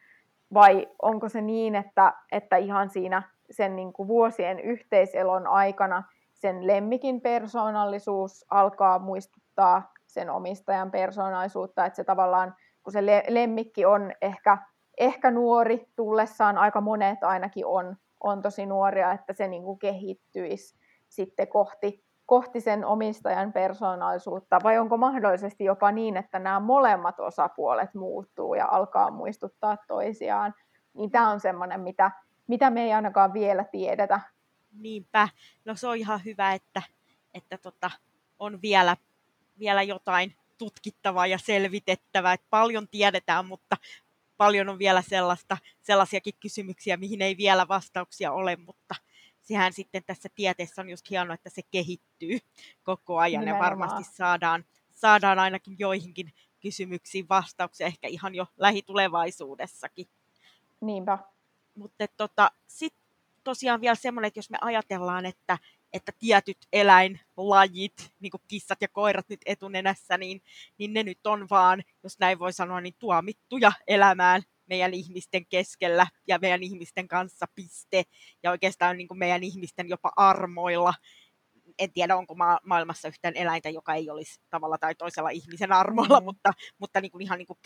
[0.54, 6.68] vai onko se niin, että, että ihan siinä sen niin kuin vuosien yhteiselon aikana sen
[6.68, 14.58] lemmikin persoonallisuus alkaa muistuttaa sen omistajan persoonallisuutta, että se tavallaan, kun se lemmikki on ehkä,
[14.98, 20.76] ehkä nuori tullessaan, aika monet ainakin on, on tosi nuoria, että se niin kuin kehittyisi
[21.10, 27.94] sitten kohti kohti sen omistajan persoonallisuutta, vai onko mahdollisesti jopa niin, että nämä molemmat osapuolet
[27.94, 30.54] muuttuu ja alkaa muistuttaa toisiaan,
[30.94, 32.12] niin tämä on semmoinen, mitä,
[32.48, 34.22] mitä me ei ainakaan vielä tiedetä.
[34.72, 35.30] Niinpä,
[35.66, 36.82] no se on ihan hyvä, että,
[37.34, 37.92] että tota,
[38.40, 38.98] on vielä,
[39.60, 43.78] vielä jotain tutkittavaa ja selvitettävää, että paljon tiedetään, mutta
[44.38, 48.96] paljon on vielä sellaista, sellaisiakin kysymyksiä, mihin ei vielä vastauksia ole, mutta
[49.46, 52.40] sehän sitten tässä tieteessä on just hienoa, että se kehittyy
[52.84, 53.66] koko ajan Nimenomaan.
[53.66, 60.08] ja varmasti saadaan, saadaan ainakin joihinkin kysymyksiin vastauksia ehkä ihan jo lähitulevaisuudessakin.
[60.82, 61.18] Niinpä.
[61.76, 63.06] Mutta tota, sitten
[63.44, 65.58] tosiaan vielä semmoinen, että jos me ajatellaan, että,
[65.94, 70.42] että tietyt eläinlajit, niin kuin kissat ja koirat nyt etunenässä, niin,
[70.78, 76.08] niin ne nyt on vaan, jos näin voi sanoa, niin tuomittuja elämään meidän ihmisten keskellä
[76.28, 78.04] ja meidän ihmisten kanssa piste.
[78.44, 80.94] Ja oikeastaan niin kuin meidän ihmisten jopa armoilla.
[81.80, 86.20] En tiedä, onko ma- maailmassa yhtään eläintä, joka ei olisi tavalla tai toisella ihmisen armoilla,
[86.20, 86.24] mm.
[86.24, 87.60] mutta, mutta niin kuin ihan niin kuin,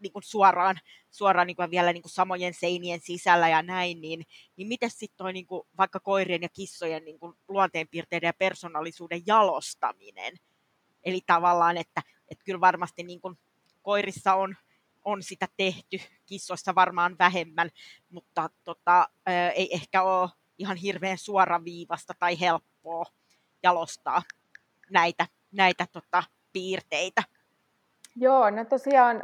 [0.00, 0.80] niin kuin suoraan,
[1.10, 4.26] suoraan niin kuin vielä niin kuin samojen seinien sisällä ja näin, niin,
[4.56, 9.22] niin miten sitten toi niin kuin vaikka koirien ja kissojen niin kuin luonteenpiirteiden ja persoonallisuuden
[9.26, 10.34] jalostaminen?
[11.04, 13.38] Eli tavallaan, että, että kyllä varmasti niin kuin
[13.82, 14.56] koirissa on,
[15.04, 15.96] on sitä tehty,
[16.26, 17.70] kissoissa varmaan vähemmän,
[18.10, 19.08] mutta tota,
[19.54, 23.04] ei ehkä ole ihan hirveän suoraviivasta tai helppoa
[23.62, 24.22] jalostaa
[24.90, 26.22] näitä, näitä tota,
[26.52, 27.22] piirteitä.
[28.16, 29.22] Joo, no tosiaan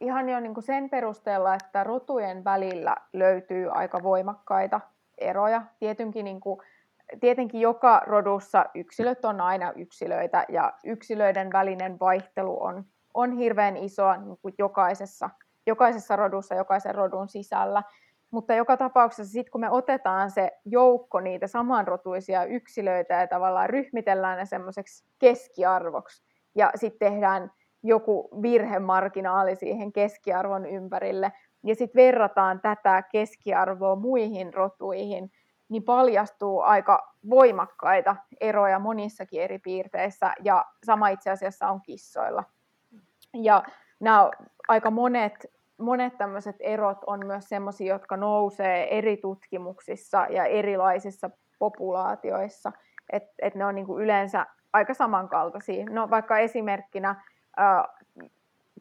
[0.00, 4.80] ihan jo niin kuin sen perusteella, että rotujen välillä löytyy aika voimakkaita
[5.18, 5.62] eroja.
[5.78, 6.60] Tietenkin, niin kuin,
[7.20, 12.84] tietenkin joka rodussa yksilöt on aina yksilöitä ja yksilöiden välinen vaihtelu on
[13.14, 15.30] on hirveän isoa niin kuin jokaisessa,
[15.66, 17.82] jokaisessa rodussa, jokaisen rodun sisällä.
[18.30, 24.38] Mutta joka tapauksessa sitten kun me otetaan se joukko niitä samanrotuisia yksilöitä ja tavallaan ryhmitellään
[24.38, 26.22] ne semmoiseksi keskiarvoksi
[26.54, 27.52] ja sitten tehdään
[27.82, 35.32] joku virhemarginaali siihen keskiarvon ympärille ja sitten verrataan tätä keskiarvoa muihin rotuihin,
[35.68, 42.44] niin paljastuu aika voimakkaita eroja monissakin eri piirteissä ja sama itse asiassa on kissoilla.
[43.34, 43.62] Ja
[44.00, 44.30] nämä
[44.68, 45.46] aika monet
[45.78, 52.72] monet tämmöiset erot on myös sellaisia, jotka nousee eri tutkimuksissa ja erilaisissa populaatioissa,
[53.12, 55.84] että et ne on niinku yleensä aika samankaltaisia.
[55.90, 57.24] No vaikka esimerkkinä
[57.56, 57.88] ää,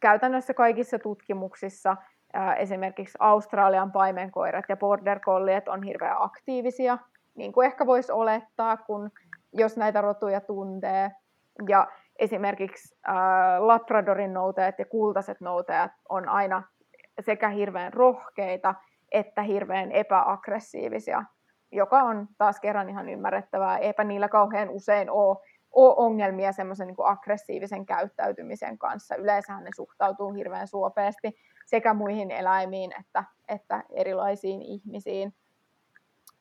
[0.01, 1.97] käytännössä kaikissa tutkimuksissa
[2.33, 6.97] ää, esimerkiksi Australian paimenkoirat ja border colliet on hirveän aktiivisia,
[7.35, 9.11] niin kuin ehkä voisi olettaa, kun
[9.53, 11.11] jos näitä rotuja tuntee.
[11.69, 11.87] Ja
[12.23, 16.63] esimerkiksi ää, Labradorin noutajat ja kultaiset noutajat on aina
[17.19, 18.75] sekä hirveän rohkeita
[19.11, 21.23] että hirveän epäaggressiivisia,
[21.71, 23.77] joka on taas kerran ihan ymmärrettävää.
[23.77, 25.37] Eipä niillä kauhean usein ole,
[25.71, 29.15] ole ongelmia semmoisen niin aggressiivisen käyttäytymisen kanssa.
[29.15, 35.33] Yleensähän ne suhtautuu hirveän suopeasti sekä muihin eläimiin että, että erilaisiin ihmisiin.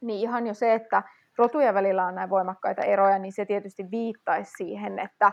[0.00, 1.02] Niin ihan jo se, että
[1.38, 5.32] rotujen välillä on näin voimakkaita eroja, niin se tietysti viittaisi siihen, että,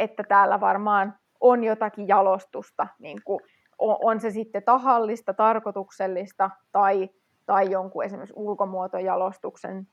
[0.00, 3.40] että täällä varmaan on jotakin jalostusta, niin kuin
[3.78, 7.08] on se sitten tahallista, tarkoituksellista tai,
[7.46, 9.86] tai jonkun esimerkiksi ulkomuotojalostuksen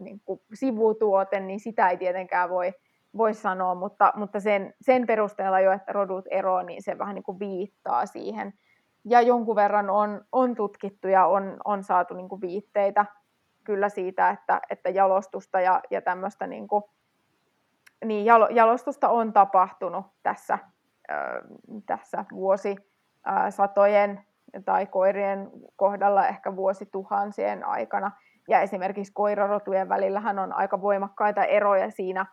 [0.00, 2.72] niin kuin sivutuote, niin sitä ei tietenkään voi,
[3.16, 7.22] voi sanoa, mutta, mutta sen, sen perusteella jo, että rodut eroavat, niin se vähän niin
[7.22, 8.52] kuin viittaa siihen.
[9.04, 13.06] Ja jonkun verran on, on tutkittu ja on, on saatu niin kuin viitteitä
[13.64, 16.82] kyllä siitä, että, että jalostusta ja, ja tämmöistä niin kuin,
[18.04, 20.58] niin jalostusta on tapahtunut tässä,
[21.86, 24.24] tässä vuosisatojen
[24.64, 28.10] tai koirien kohdalla ehkä vuosituhansien aikana.
[28.48, 32.26] Ja esimerkiksi koirarotujen välillähän on aika voimakkaita eroja siinä,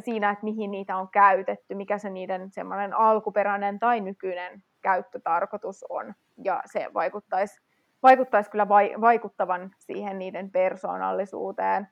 [0.00, 6.14] siinä, että mihin niitä on käytetty, mikä se niiden semmoinen alkuperäinen tai nykyinen käyttötarkoitus on.
[6.44, 7.60] Ja se vaikuttaisi,
[8.02, 8.68] vaikuttaisi kyllä
[9.00, 11.88] vaikuttavan siihen niiden persoonallisuuteen.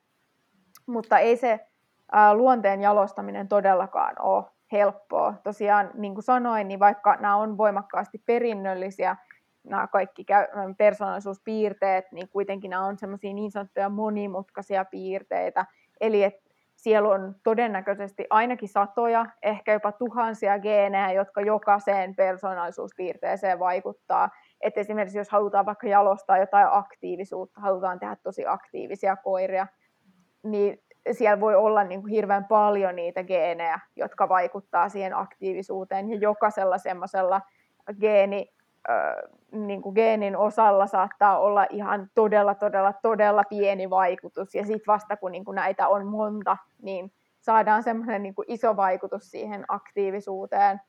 [0.87, 1.67] Mutta ei se
[2.33, 5.33] luonteen jalostaminen todellakaan ole helppoa.
[5.43, 9.15] Tosiaan, niin kuin sanoin, niin vaikka nämä on voimakkaasti perinnöllisiä,
[9.63, 10.25] nämä kaikki
[10.77, 15.65] persoonallisuuspiirteet, niin kuitenkin nämä on semmoisia niin sanottuja monimutkaisia piirteitä.
[16.01, 16.41] Eli että
[16.75, 24.29] siellä on todennäköisesti ainakin satoja, ehkä jopa tuhansia geenejä, jotka jokaiseen persoonallisuuspiirteeseen vaikuttaa.
[24.61, 29.67] Et esimerkiksi jos halutaan vaikka jalostaa jotain aktiivisuutta, halutaan tehdä tosi aktiivisia koiria,
[30.43, 36.17] niin siellä voi olla niin kuin hirveän paljon niitä geenejä, jotka vaikuttaa siihen aktiivisuuteen, ja
[36.17, 37.41] jokaisella semmoisella
[37.99, 38.53] geeni,
[39.51, 45.17] niin kuin geenin osalla saattaa olla ihan todella, todella, todella pieni vaikutus, ja sitten vasta
[45.17, 50.81] kun niin kuin näitä on monta, niin saadaan semmoinen niin iso vaikutus siihen aktiivisuuteen.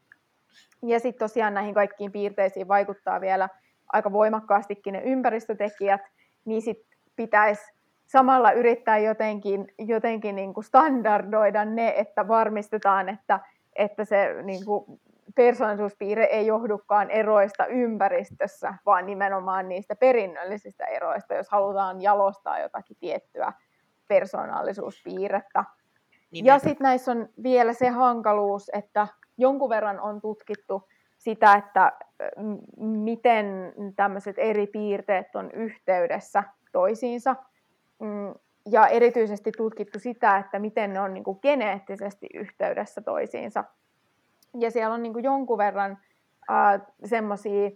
[0.82, 3.48] Ja sitten tosiaan näihin kaikkiin piirteisiin vaikuttaa vielä
[3.92, 6.00] aika voimakkaastikin ne ympäristötekijät,
[6.44, 7.72] niin sitten pitäisi
[8.12, 13.40] samalla yrittää jotenkin, jotenkin niin kuin standardoida ne, että varmistetaan, että,
[13.76, 15.00] että se niin kuin
[15.34, 23.52] persoonallisuuspiirre ei johdukaan eroista ympäristössä, vaan nimenomaan niistä perinnöllisistä eroista, jos halutaan jalostaa jotakin tiettyä
[24.08, 25.64] persoonallisuuspiirrettä.
[26.30, 26.46] Nimen.
[26.46, 29.06] Ja sitten näissä on vielä se hankaluus, että
[29.38, 30.88] jonkun verran on tutkittu
[31.18, 31.92] sitä, että
[32.76, 36.42] miten tämmöiset eri piirteet on yhteydessä
[36.72, 37.36] toisiinsa.
[38.00, 38.34] Mm,
[38.70, 43.64] ja erityisesti tutkittu sitä, että miten ne on niin kuin geneettisesti yhteydessä toisiinsa.
[44.58, 45.98] Ja siellä on niin kuin jonkun verran
[46.50, 47.70] äh, semmoisia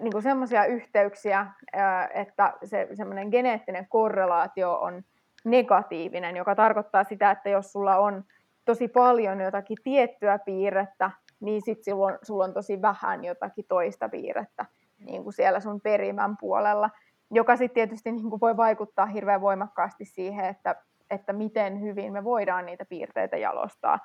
[0.00, 5.02] niin yhteyksiä, äh, että se semmoinen geneettinen korrelaatio on
[5.44, 8.24] negatiivinen, joka tarkoittaa sitä, että jos sulla on
[8.64, 14.66] tosi paljon jotakin tiettyä piirrettä, niin sitten sulla, sulla on tosi vähän jotakin toista piirrettä
[15.06, 16.90] niin kuin siellä sun perimän puolella
[17.32, 20.76] joka sitten tietysti niin kuin voi vaikuttaa hirveän voimakkaasti siihen, että,
[21.10, 23.98] että miten hyvin me voidaan niitä piirteitä jalostaa.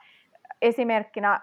[0.62, 1.42] Esimerkkinä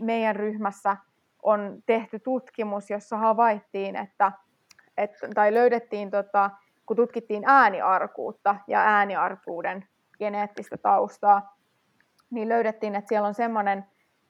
[0.00, 0.96] meidän ryhmässä
[1.42, 4.32] on tehty tutkimus, jossa havaittiin, että,
[4.96, 6.50] että tai löydettiin, tota,
[6.86, 11.56] kun tutkittiin ääniarkuutta ja ääniarkuuden geneettistä taustaa,
[12.30, 13.84] niin löydettiin, että siellä on semmoinen,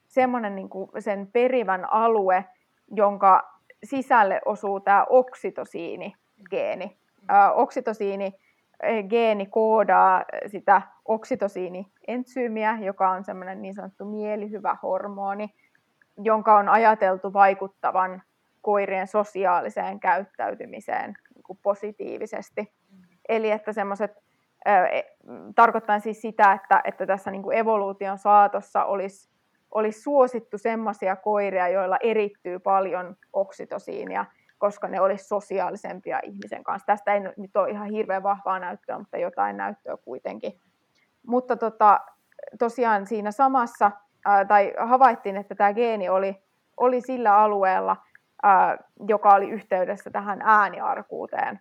[0.07, 2.45] semmoinen niin kuin sen perivän alue,
[2.91, 6.13] jonka sisälle osuu tämä oksitosiini,
[6.49, 6.97] geeni.
[7.53, 8.33] Oksitosiini
[9.09, 15.53] geeni koodaa sitä oksitosiini-entsyymiä, joka on semmoinen niin sanottu mielihyvä hormoni,
[16.17, 18.21] jonka on ajateltu vaikuttavan
[18.61, 22.71] koirien sosiaaliseen käyttäytymiseen niin kuin positiivisesti.
[23.29, 24.11] Eli että semmoiset
[24.65, 24.71] e,
[25.55, 29.29] tarkoittaa siis sitä, että, että tässä niin kuin evoluution saatossa olisi,
[29.71, 34.25] olisi suosittu semmoisia koiria, joilla erittyy paljon oksitosiinia,
[34.57, 36.85] koska ne olisi sosiaalisempia ihmisen kanssa.
[36.85, 40.61] Tästä ei nyt ole ihan hirveän vahvaa näyttöä, mutta jotain näyttöä kuitenkin.
[41.27, 41.99] Mutta tota,
[42.59, 43.91] tosiaan siinä samassa,
[44.25, 46.43] ää, tai havaittiin, että tämä geeni oli,
[46.77, 47.97] oli sillä alueella,
[48.43, 48.77] ää,
[49.07, 51.59] joka oli yhteydessä tähän ääniarkuuteen,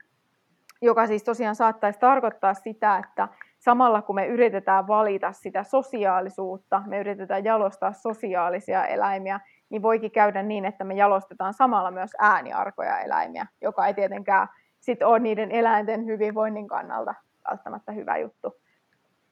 [0.83, 3.29] joka siis tosiaan saattaisi tarkoittaa sitä, että
[3.59, 9.41] samalla kun me yritetään valita sitä sosiaalisuutta, me yritetään jalostaa sosiaalisia eläimiä,
[9.71, 14.49] niin voikin käydä niin, että me jalostetaan samalla myös ääniarkoja eläimiä, joka ei tietenkään
[14.81, 17.15] sit ole niiden eläinten hyvinvoinnin kannalta
[17.51, 18.55] välttämättä hyvä juttu.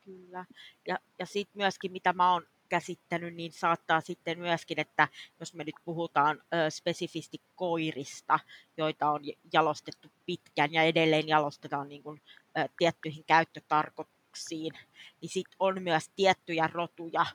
[0.05, 0.45] Kyllä.
[0.89, 5.09] Ja, ja sitten myöskin, mitä mä oon käsittänyt, niin saattaa sitten myöskin, että
[5.41, 8.39] jos me nyt puhutaan ö, spesifisti koirista,
[8.77, 9.21] joita on
[9.53, 12.21] jalostettu pitkään ja edelleen jalostetaan niin kuin,
[12.59, 14.73] ö, tiettyihin käyttötarkoituksiin,
[15.21, 17.27] niin sitten on myös tiettyjä rotuja,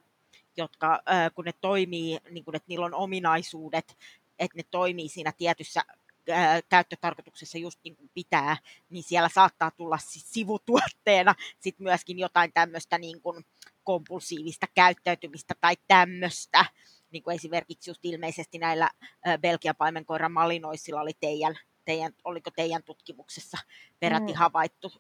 [0.60, 1.00] jotka
[1.36, 3.98] kun ne toimii, niin kun, että niillä on ominaisuudet,
[4.40, 5.82] että ne toimii siinä tietyssä
[6.70, 8.58] käyttötarkoituksessa just niin kuin pitää,
[8.90, 13.46] niin siellä saattaa tulla siis sivutuotteena sit myöskin jotain tämmöistä niin kuin
[13.84, 16.66] kompulsiivista käyttäytymistä tai tämmöistä.
[17.12, 18.90] Niin kuin esimerkiksi just ilmeisesti näillä
[19.42, 21.56] Belgian paimenkoiran malinoisilla oli teidän,
[21.86, 23.58] teidän, oliko teidän tutkimuksessa
[24.00, 24.38] peräti mm.
[24.38, 24.92] havaittu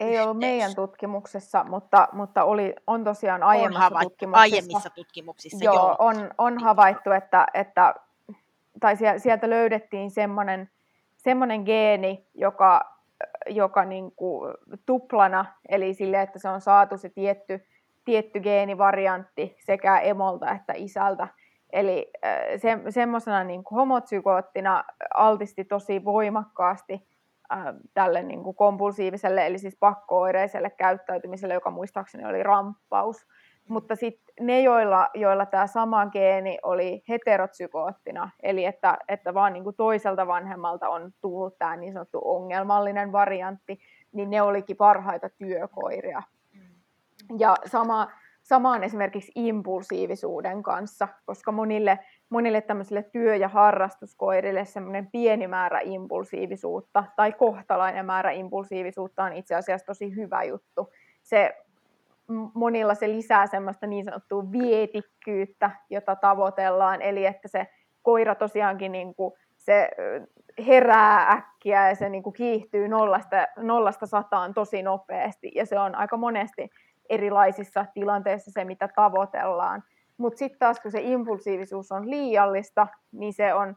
[0.00, 4.42] ei ollut meidän tutkimuksessa, mutta, mutta oli, on tosiaan aiemmassa on havaittu, tutkimuksessa.
[4.42, 5.74] Aiemmissa tutkimuksissa, joo.
[5.74, 5.96] joo.
[5.98, 7.94] On, on havaittu, että, että
[8.80, 10.70] tai sieltä löydettiin semmoinen,
[11.16, 12.80] semmoinen geeni, joka,
[13.46, 14.54] joka niin kuin
[14.86, 17.66] tuplana, eli sille, että se on saatu se tietty,
[18.04, 21.28] tietty geenivariantti sekä emolta että isältä.
[21.72, 22.10] Eli
[22.56, 24.84] se, semmoisena niin homozygoottina
[25.14, 27.06] altisti tosi voimakkaasti
[27.52, 33.26] äh, tälle niin kuin kompulsiiviselle, eli siis pakkooireiselle käyttäytymiselle, joka muistaakseni oli ramppaus.
[33.68, 39.64] Mutta sitten ne, joilla, joilla tämä sama geeni oli heterozygoottina, eli että, että vaan niin
[39.64, 43.78] kuin toiselta vanhemmalta on tullut tämä niin sanottu ongelmallinen variantti,
[44.12, 46.22] niin ne olikin parhaita työkoiria.
[47.38, 48.08] Ja sama,
[48.42, 51.98] sama on esimerkiksi impulsiivisuuden kanssa, koska monille,
[52.30, 59.54] monille tämmöisille työ- ja harrastuskoirille semmoinen pieni määrä impulsiivisuutta tai kohtalainen määrä impulsiivisuutta on itse
[59.54, 60.92] asiassa tosi hyvä juttu.
[61.22, 61.56] Se
[62.54, 67.66] monilla se lisää semmoista niin sanottua vietikkyyttä, jota tavoitellaan, eli että se
[68.02, 69.90] koira tosiaankin niin kuin, se
[70.66, 75.94] herää äkkiä ja se niin kuin kiihtyy nollasta, nollasta sataan tosi nopeasti, ja se on
[75.94, 76.70] aika monesti
[77.08, 79.82] erilaisissa tilanteissa se, mitä tavoitellaan.
[80.20, 83.76] Mutta sitten taas, kun se impulsiivisuus on liiallista, niin se on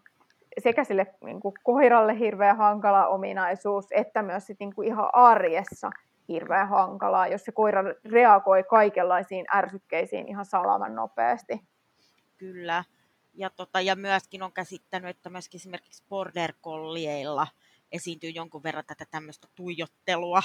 [0.63, 5.89] sekä sille niin kuin koiralle hirveän hankala ominaisuus, että myös sit, niin kuin ihan arjessa
[6.27, 11.61] hirveän hankalaa, jos se koira reagoi kaikenlaisiin ärsykkeisiin ihan salaman nopeasti.
[12.37, 12.83] Kyllä.
[13.33, 17.47] Ja, tota, ja myöskin on käsittänyt, että myöskin esimerkiksi border collieilla
[17.91, 20.43] esiintyy jonkun verran tätä tämmöistä tuijottelua,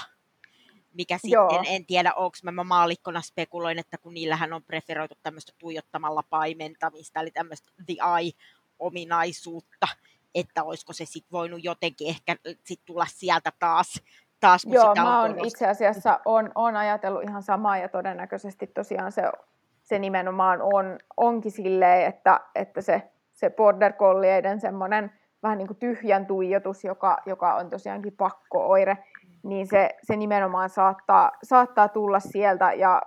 [0.94, 1.62] mikä sitten, Joo.
[1.66, 7.30] en tiedä, onko mä maalikkona spekuloin, että kun niillähän on preferoitu tämmöistä tuijottamalla paimentamista, eli
[7.30, 9.88] tämmöistä the eye-ominaisuutta,
[10.34, 14.02] että olisiko se sitten voinut jotenkin ehkä sit tulla sieltä taas
[14.40, 18.66] taas, kun Joo, sitä mä oon itse asiassa on, on ajatellut ihan samaa ja todennäköisesti
[18.66, 19.22] tosiaan se,
[19.82, 25.12] se nimenomaan on, onkin silleen, että, että se, se border collieiden semmoinen
[25.42, 28.98] vähän niin kuin tyhjän tuijotus, joka, joka on tosiaankin pakko-oire,
[29.42, 33.02] niin se, se nimenomaan saattaa, saattaa tulla sieltä ja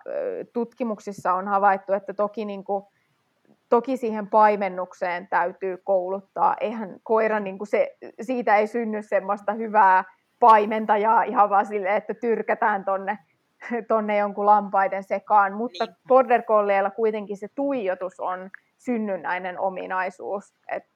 [0.53, 2.83] tutkimuksissa on havaittu, että toki, niin kuin,
[3.69, 6.55] toki siihen paimennukseen täytyy kouluttaa.
[6.61, 10.03] Eihän koira, niin kuin se, siitä ei synny semmoista hyvää
[10.39, 13.17] paimentajaa ihan vaan silleen, että tyrkätään tonne,
[13.87, 15.95] tonne jonkun lampaiden sekaan, mutta niin.
[16.07, 20.89] border collieilla kuitenkin se tuijotus on synnynnäinen ominaisuus, että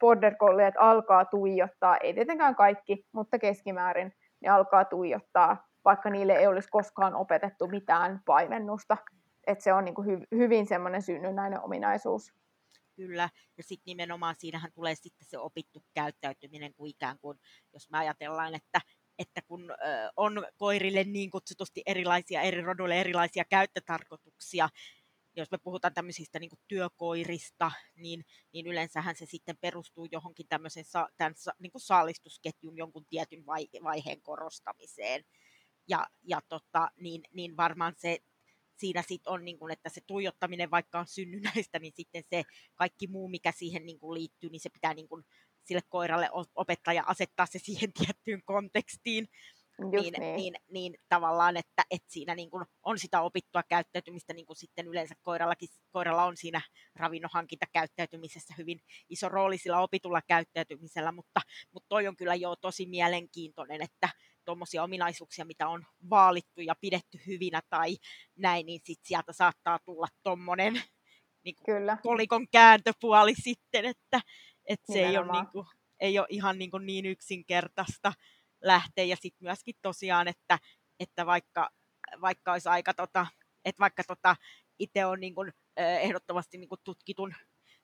[0.00, 4.12] border colliet alkaa tuijottaa, ei tietenkään kaikki, mutta keskimäärin
[4.42, 8.96] ne alkaa tuijottaa, vaikka niille ei olisi koskaan opetettu mitään paimennusta.
[9.46, 12.32] että se on niin kuin hy- hyvin semmoinen synnynnäinen ominaisuus.
[12.96, 13.28] Kyllä,
[13.58, 17.38] ja sitten nimenomaan siinähän tulee sitten se opittu käyttäytyminen, kun ikään kuin,
[17.72, 18.80] jos me ajatellaan, että
[19.18, 19.74] että kun
[20.16, 24.68] on koirille niin kutsutusti erilaisia, eri roduille erilaisia käyttötarkoituksia,
[25.36, 30.84] jos me puhutaan tämmöisistä niin työkoirista, niin, niin yleensähän se sitten perustuu johonkin tämmöisen
[31.16, 35.24] tämän, niin kuin saalistusketjun jonkun tietyn vai, vaiheen korostamiseen.
[35.88, 38.18] Ja, ja tota, niin, niin varmaan se
[38.76, 42.42] siinä sit on, niin kun, että se tuijottaminen vaikka on synnynnäistä, niin sitten se
[42.74, 45.24] kaikki muu, mikä siihen niin kun, liittyy, niin se pitää niin kun,
[45.64, 49.28] sille koiralle opettaja asettaa se siihen tiettyyn kontekstiin.
[49.90, 50.36] Niin, niin.
[50.36, 54.86] Niin, niin, tavallaan, että, että siinä niin kun on sitä opittua käyttäytymistä, niin kuin sitten
[54.86, 56.60] yleensä koirallakin, koiralla on siinä
[56.96, 61.40] ravinnonhankinta käyttäytymisessä hyvin iso rooli sillä opitulla käyttäytymisellä, mutta,
[61.72, 64.08] mutta toi on kyllä jo tosi mielenkiintoinen, että,
[64.44, 67.96] tuommoisia ominaisuuksia, mitä on vaalittu ja pidetty hyvinä tai
[68.36, 70.82] näin, niin sit sieltä saattaa tulla tuommoinen
[71.44, 71.96] niin Kyllä.
[72.02, 74.20] kolikon kääntöpuoli sitten, että,
[74.64, 75.66] että se ei ole, niin kuin,
[76.00, 78.12] ei ole ihan niin, kuin niin yksinkertaista
[78.62, 79.04] lähteä.
[79.04, 80.58] Ja sitten myöskin tosiaan, että,
[81.00, 81.70] että vaikka,
[82.20, 83.26] vaikka olisi aika, tota,
[83.64, 84.36] että vaikka tota,
[84.78, 87.34] itse on niin kuin, ehdottomasti niin tutkitun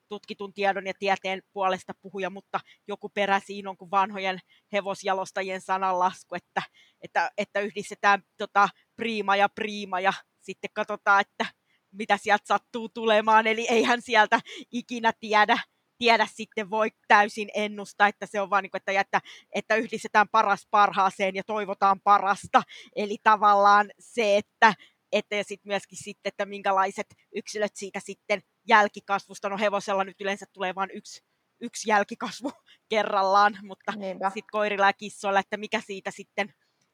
[0.09, 4.39] tutkitun tiedon ja tieteen puolesta puhuja, mutta joku perä siinä on kuin vanhojen
[4.73, 6.61] hevosjalostajien sananlasku, että,
[7.01, 11.45] että, että yhdistetään tota, priima ja priima ja sitten katsotaan, että
[11.91, 14.39] mitä sieltä sattuu tulemaan, eli eihän sieltä
[14.71, 15.57] ikinä tiedä,
[15.99, 19.21] tiedä sitten voi täysin ennustaa, että se on vaan niin kuin, että, että,
[19.55, 22.63] että yhdistetään paras parhaaseen ja toivotaan parasta.
[22.95, 24.73] Eli tavallaan se, että,
[25.11, 30.45] että ja sitten myöskin sitten, että minkälaiset yksilöt siitä sitten jälkikasvusta, no hevosella nyt yleensä
[30.53, 31.23] tulee vain yksi,
[31.61, 32.51] yksi jälkikasvu
[32.89, 36.53] kerrallaan, mutta sitten koirilla ja kissoilla, että mikä siitä sitten,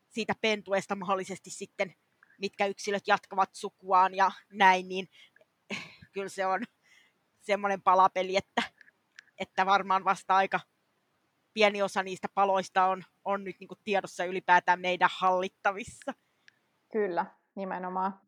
[0.09, 1.95] siitä pentuesta mahdollisesti sitten,
[2.39, 5.07] mitkä yksilöt jatkavat sukuaan ja näin, niin
[6.13, 6.63] kyllä se on
[7.41, 8.74] semmoinen palapeli, että,
[9.37, 10.59] että varmaan vasta aika
[11.53, 16.13] pieni osa niistä paloista on, on nyt niin tiedossa ylipäätään meidän hallittavissa.
[16.91, 17.25] Kyllä,
[17.55, 18.19] nimenomaan.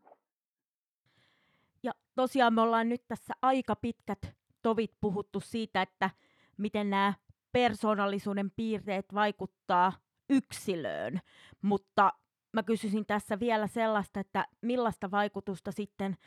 [1.83, 6.09] Ja tosiaan me ollaan nyt tässä aika pitkät tovit puhuttu siitä, että
[6.57, 7.13] miten nämä
[7.51, 9.93] persoonallisuuden piirteet vaikuttaa
[10.29, 11.21] yksilöön,
[11.61, 12.13] mutta
[12.57, 16.17] mä kysyisin tässä vielä sellaista, että millaista vaikutusta sitten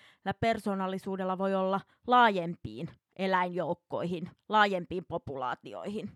[0.40, 6.10] persoonallisuudella voi olla laajempiin eläinjoukkoihin, laajempiin populaatioihin?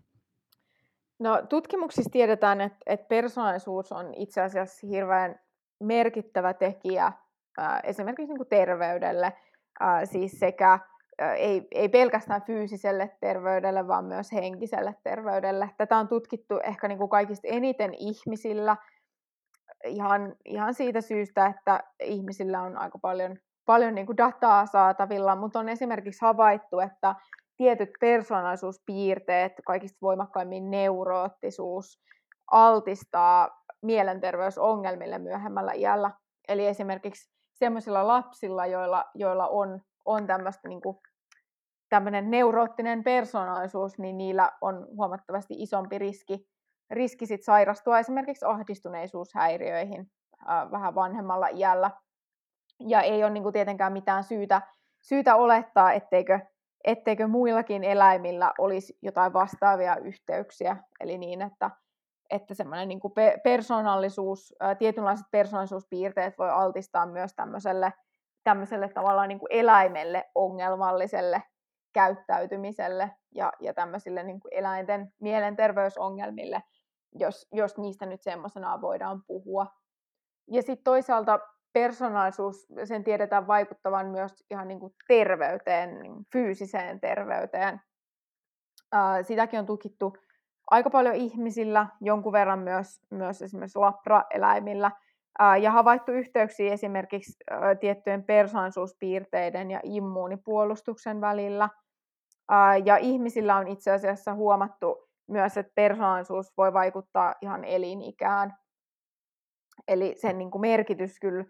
[1.19, 5.39] No, tutkimuksissa tiedetään, että, että persoonallisuus on itse asiassa hirveän
[5.79, 7.11] merkittävä tekijä
[7.57, 9.33] ää, esimerkiksi niin kuin terveydelle,
[9.79, 10.79] ää, siis sekä
[11.19, 15.69] ää, ei, ei pelkästään fyysiselle terveydelle, vaan myös henkiselle terveydelle.
[15.77, 18.77] Tätä on tutkittu ehkä niin kuin kaikista eniten ihmisillä,
[19.85, 25.59] ihan, ihan siitä syystä, että ihmisillä on aika paljon, paljon niin kuin dataa saatavilla, mutta
[25.59, 27.15] on esimerkiksi havaittu, että
[27.57, 31.99] tietyt persoonallisuuspiirteet, kaikista voimakkaimmin neuroottisuus,
[32.51, 36.11] altistaa mielenterveysongelmille myöhemmällä iällä.
[36.47, 40.97] Eli esimerkiksi sellaisilla lapsilla, joilla, joilla on, on tämmöistä niin kuin,
[41.89, 46.47] tämmöinen neuroottinen persoonallisuus, niin niillä on huomattavasti isompi riski,
[46.91, 50.11] riski sit sairastua esimerkiksi ahdistuneisuushäiriöihin
[50.71, 51.91] vähän vanhemmalla iällä.
[52.79, 54.61] Ja ei ole niin tietenkään mitään syytä,
[55.01, 56.39] syytä olettaa, etteikö,
[56.83, 60.77] etteikö muillakin eläimillä olisi jotain vastaavia yhteyksiä.
[60.99, 61.71] Eli niin, että
[62.29, 62.99] että semmoinen niin
[63.43, 67.93] persoonallisuus, tietynlaiset persoonallisuuspiirteet voi altistaa myös tämmöiselle,
[68.43, 71.43] tämmöiselle tavallaan niin eläimelle ongelmalliselle
[71.93, 76.63] käyttäytymiselle ja, ja tämmöisille niin eläinten mielenterveysongelmille,
[77.19, 79.67] jos, jos niistä nyt semmoisena voidaan puhua.
[80.51, 81.39] Ja sitten toisaalta
[81.73, 87.81] persoonallisuus, sen tiedetään vaikuttavan myös ihan niin kuin terveyteen, niin fyysiseen terveyteen.
[89.21, 90.17] sitäkin on tukittu
[90.71, 94.91] aika paljon ihmisillä, jonkun verran myös, myös esimerkiksi lapra-eläimillä,
[95.61, 97.37] ja havaittu yhteyksiä esimerkiksi
[97.79, 101.69] tiettyjen persoonallisuuspiirteiden ja immuunipuolustuksen välillä.
[102.85, 108.57] Ja ihmisillä on itse asiassa huomattu myös, että persoonallisuus voi vaikuttaa ihan elinikään.
[109.87, 111.45] Eli sen niin kuin merkitys kyllä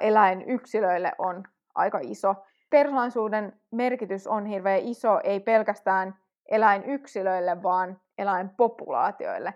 [0.00, 2.34] eläinyksilöille on aika iso.
[2.70, 6.14] Persoonallisuuden merkitys on hirveän iso, ei pelkästään
[6.50, 9.54] eläinyksilöille, vaan eläinpopulaatioille.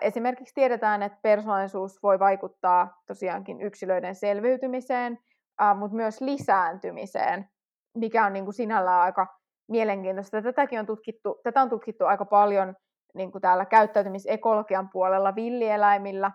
[0.00, 5.18] Esimerkiksi tiedetään, että persoonallisuus voi vaikuttaa tosiaankin yksilöiden selviytymiseen,
[5.74, 7.48] mutta myös lisääntymiseen,
[7.94, 9.37] mikä on niin kuin sinällään aika
[9.68, 10.42] mielenkiintoista.
[10.42, 12.76] Tätäkin on tutkittu, tätä on tutkittu aika paljon
[13.14, 16.30] niin kuin täällä käyttäytymisekologian puolella villieläimillä,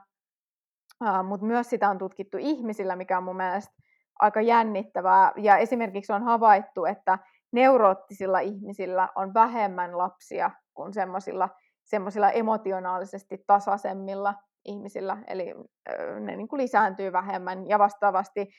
[1.23, 3.73] mutta myös sitä on tutkittu ihmisillä, mikä on mun mielestä
[4.19, 5.31] aika jännittävää.
[5.37, 7.19] Ja esimerkiksi on havaittu, että
[7.51, 10.93] neuroottisilla ihmisillä on vähemmän lapsia kuin
[11.83, 14.33] semmoisilla emotionaalisesti tasaisemmilla
[14.65, 15.53] ihmisillä, eli
[16.19, 18.49] ne niin kuin lisääntyy vähemmän ja vastaavasti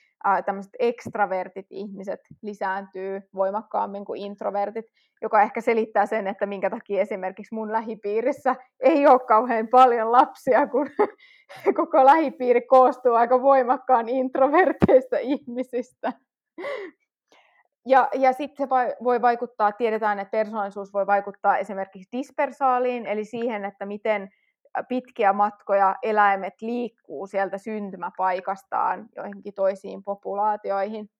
[0.44, 4.84] tämmöiset ekstravertit ihmiset lisääntyy voimakkaammin kuin introvertit,
[5.22, 10.66] joka ehkä selittää sen, että minkä takia esimerkiksi mun lähipiirissä ei ole kauhean paljon lapsia,
[10.66, 10.90] kun
[11.76, 16.12] koko lähipiiri koostuu aika voimakkaan introverteista ihmisistä.
[17.86, 18.68] Ja, ja sitten se
[19.04, 24.30] voi vaikuttaa, tiedetään, että persoonallisuus voi vaikuttaa esimerkiksi dispersaaliin, eli siihen, että miten
[24.88, 31.10] pitkiä matkoja eläimet liikkuu sieltä syntymäpaikastaan joihinkin toisiin populaatioihin.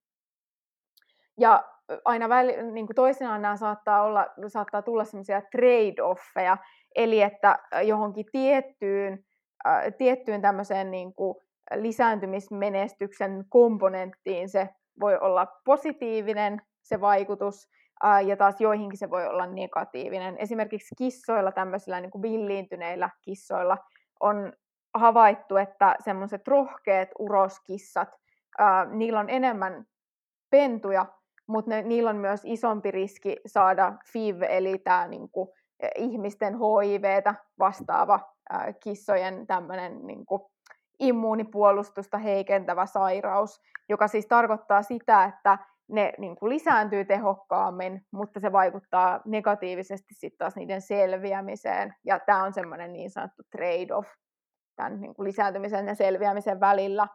[1.40, 1.64] Ja
[2.04, 6.56] aina väli, niin kuin toisinaan nämä saattaa, olla, saattaa tulla semmoisia trade-offeja,
[6.94, 9.24] eli että johonkin tiettyyn,
[9.66, 11.36] äh, tiettyyn tämmöiseen niin kuin
[11.74, 14.68] lisääntymismenestyksen komponenttiin se
[15.00, 17.68] voi olla positiivinen se vaikutus,
[18.26, 20.36] ja taas joihinkin se voi olla negatiivinen.
[20.38, 23.78] Esimerkiksi kissoilla, tämmöisillä niin kuin villiintyneillä kissoilla,
[24.20, 24.52] on
[24.94, 28.08] havaittu, että semmoiset rohkeat uroskissat,
[28.90, 29.84] niillä on enemmän
[30.50, 31.06] pentuja,
[31.46, 35.48] mutta ne, niillä on myös isompi riski saada FIV, eli tämä niin kuin,
[35.96, 38.20] ihmisten HIVtä vastaava
[38.50, 40.42] ää, kissojen tämmöinen niin kuin,
[40.98, 45.58] immuunipuolustusta heikentävä sairaus, joka siis tarkoittaa sitä, että
[45.88, 51.94] ne niin kuin lisääntyy tehokkaammin, mutta se vaikuttaa negatiivisesti sitten taas niiden selviämiseen.
[52.04, 54.08] Ja tämä on semmoinen niin sanottu trade-off
[54.76, 57.06] tämän niin kuin lisääntymisen ja selviämisen välillä.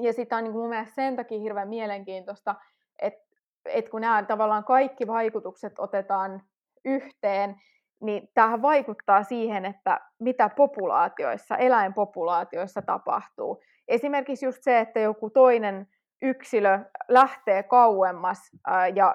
[0.00, 2.54] Ja sitten on niin kuin mun mielestä sen takia hirveän mielenkiintoista,
[3.02, 3.26] että,
[3.64, 6.42] että kun nämä tavallaan kaikki vaikutukset otetaan
[6.84, 7.56] yhteen,
[8.00, 13.62] niin tämähän vaikuttaa siihen, että mitä populaatioissa, eläinpopulaatioissa tapahtuu.
[13.88, 15.86] Esimerkiksi just se, että joku toinen
[16.22, 18.38] yksilö lähtee kauemmas
[18.94, 19.14] ja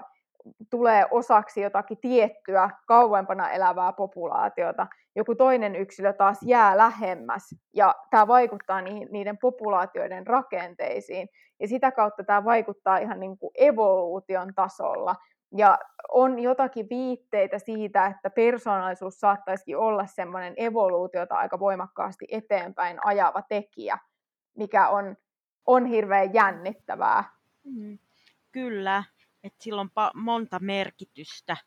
[0.70, 4.88] tulee osaksi jotakin tiettyä kauempana elävää populaatiota.
[5.16, 11.30] Joku toinen yksilö taas jää lähemmäs ja tämä vaikuttaa niiden populaatioiden rakenteisiin
[11.60, 15.16] ja sitä kautta tämä vaikuttaa ihan niin kuin evoluution tasolla.
[15.58, 15.78] Ja
[16.12, 23.98] on jotakin viitteitä siitä, että persoonallisuus saattaisikin olla semmoinen evoluutiota aika voimakkaasti eteenpäin ajava tekijä,
[24.58, 25.16] mikä on,
[25.66, 27.24] on hirveän jännittävää.
[27.64, 28.00] Mm,
[28.52, 29.04] kyllä,
[29.44, 31.58] että sillä on pa- monta merkitystä.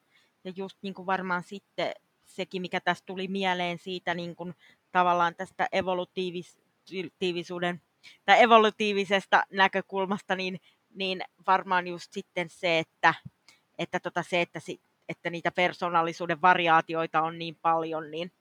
[0.44, 1.92] Ja just niin kuin varmaan sitten
[2.24, 4.54] sekin, mikä tässä tuli mieleen siitä niin kuin
[4.92, 7.80] tavallaan tästä evolutiivisuuden
[8.24, 10.60] tai evolutiivisesta näkökulmasta, niin,
[10.94, 13.14] niin varmaan just sitten se, että,
[13.78, 18.32] että, tota se, että, si, että niitä persoonallisuuden variaatioita on niin paljon, niin,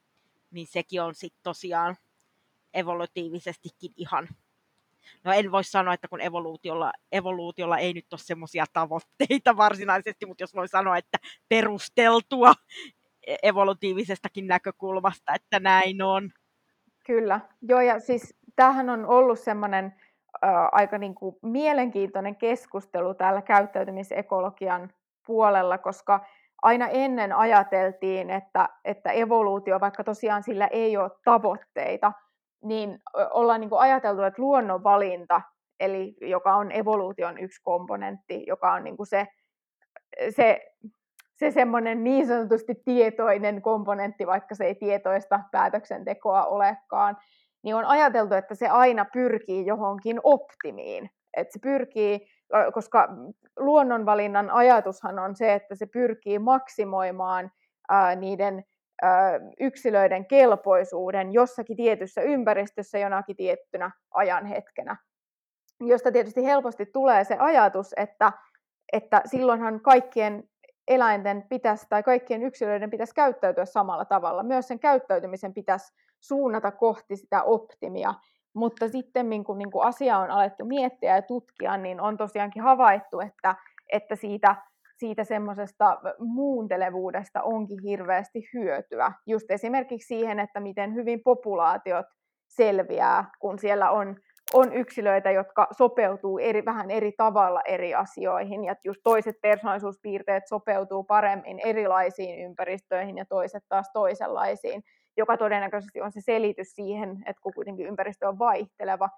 [0.52, 1.98] niin sekin on sitten tosiaan
[2.74, 4.30] evolutiivisestikin ihan
[5.24, 10.44] no en voi sanoa, että kun evoluutiolla, evoluutiolla ei nyt ole semmoisia tavoitteita varsinaisesti, mutta
[10.44, 11.18] jos voi sanoa, että
[11.50, 12.54] perusteltua
[13.28, 16.30] e-, evolutiivisestakin näkökulmasta, että näin on.
[17.06, 23.42] Kyllä, joo ja siis tämähän on ollut semmoinen äh, aika niin kuin mielenkiintoinen keskustelu täällä
[23.42, 24.94] käyttäytymisekologian
[25.28, 26.26] puolella, koska
[26.62, 32.12] aina ennen ajateltiin, että, että evoluutio, vaikka tosiaan sillä ei ole tavoitteita,
[32.64, 33.00] niin
[33.34, 35.42] ollaan niin kuin ajateltu, että luonnonvalinta,
[35.80, 39.28] eli joka on evoluution yksi komponentti, joka on niin kuin se,
[40.30, 40.60] se,
[41.36, 47.18] se semmoinen niin sanotusti tietoinen komponentti, vaikka se ei tietoista päätöksentekoa olekaan,
[47.64, 51.10] niin on ajateltu, että se aina pyrkii johonkin optimiin.
[51.38, 52.28] Että se pyrkii,
[52.74, 53.08] koska
[53.60, 57.52] luonnonvalinnan ajatushan on se, että se pyrkii maksimoimaan
[57.90, 58.64] ää, niiden
[59.60, 64.98] yksilöiden kelpoisuuden jossakin tietyssä ympäristössä jonakin tiettynä ajanhetkenä.
[65.82, 68.32] Josta tietysti helposti tulee se ajatus, että,
[68.94, 70.44] että silloinhan kaikkien
[70.88, 74.44] eläinten pitäisi tai kaikkien yksilöiden pitäisi käyttäytyä samalla tavalla.
[74.44, 78.14] Myös sen käyttäytymisen pitäisi suunnata kohti sitä optimia.
[78.54, 83.20] Mutta sitten kun niin kuin asia on alettu miettiä ja tutkia, niin on tosiaankin havaittu,
[83.20, 83.56] että,
[83.92, 84.56] että siitä
[85.04, 89.12] siitä semmoisesta muuntelevuudesta onkin hirveästi hyötyä.
[89.26, 92.06] Just esimerkiksi siihen, että miten hyvin populaatiot
[92.48, 94.16] selviää, kun siellä on,
[94.54, 101.04] on yksilöitä, jotka sopeutuu eri, vähän eri tavalla eri asioihin, ja just toiset persoonallisuuspiirteet sopeutuu
[101.04, 104.84] paremmin erilaisiin ympäristöihin ja toiset taas toisenlaisiin,
[105.18, 109.10] joka todennäköisesti on se selitys siihen, että kun kuitenkin ympäristö on vaihteleva,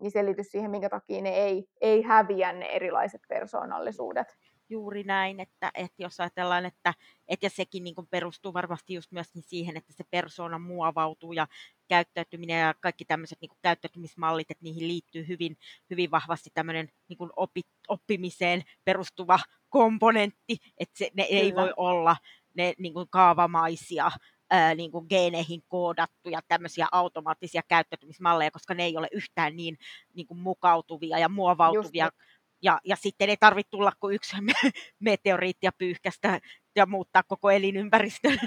[0.00, 4.26] niin selitys siihen, minkä takia ne ei, ei häviä ne erilaiset persoonallisuudet
[4.68, 6.94] juuri näin, että, että jos ajatellaan, että,
[7.28, 11.46] että ja sekin niin kuin perustuu varmasti just myöskin siihen, että se persoona muovautuu ja
[11.88, 15.56] käyttäytyminen ja kaikki tämmöiset niin kuin käyttäytymismallit, että niihin liittyy hyvin,
[15.90, 19.38] hyvin vahvasti tämmöinen niin kuin opi, oppimiseen perustuva
[19.68, 21.40] komponentti, että se, ne Kyllä.
[21.40, 22.16] ei voi olla
[22.54, 24.10] ne niin kuin kaavamaisia
[24.50, 29.78] ää, niin kuin geeneihin koodattuja tämmöisiä automaattisia käyttäytymismalleja, koska ne ei ole yhtään niin,
[30.14, 32.33] niin kuin mukautuvia ja muovautuvia Just
[32.64, 34.36] ja, ja sitten ei tarvitse tulla kuin yksi
[35.00, 36.40] meteoriitti ja pyyhkästä
[36.76, 38.38] ja muuttaa koko elinympäristön.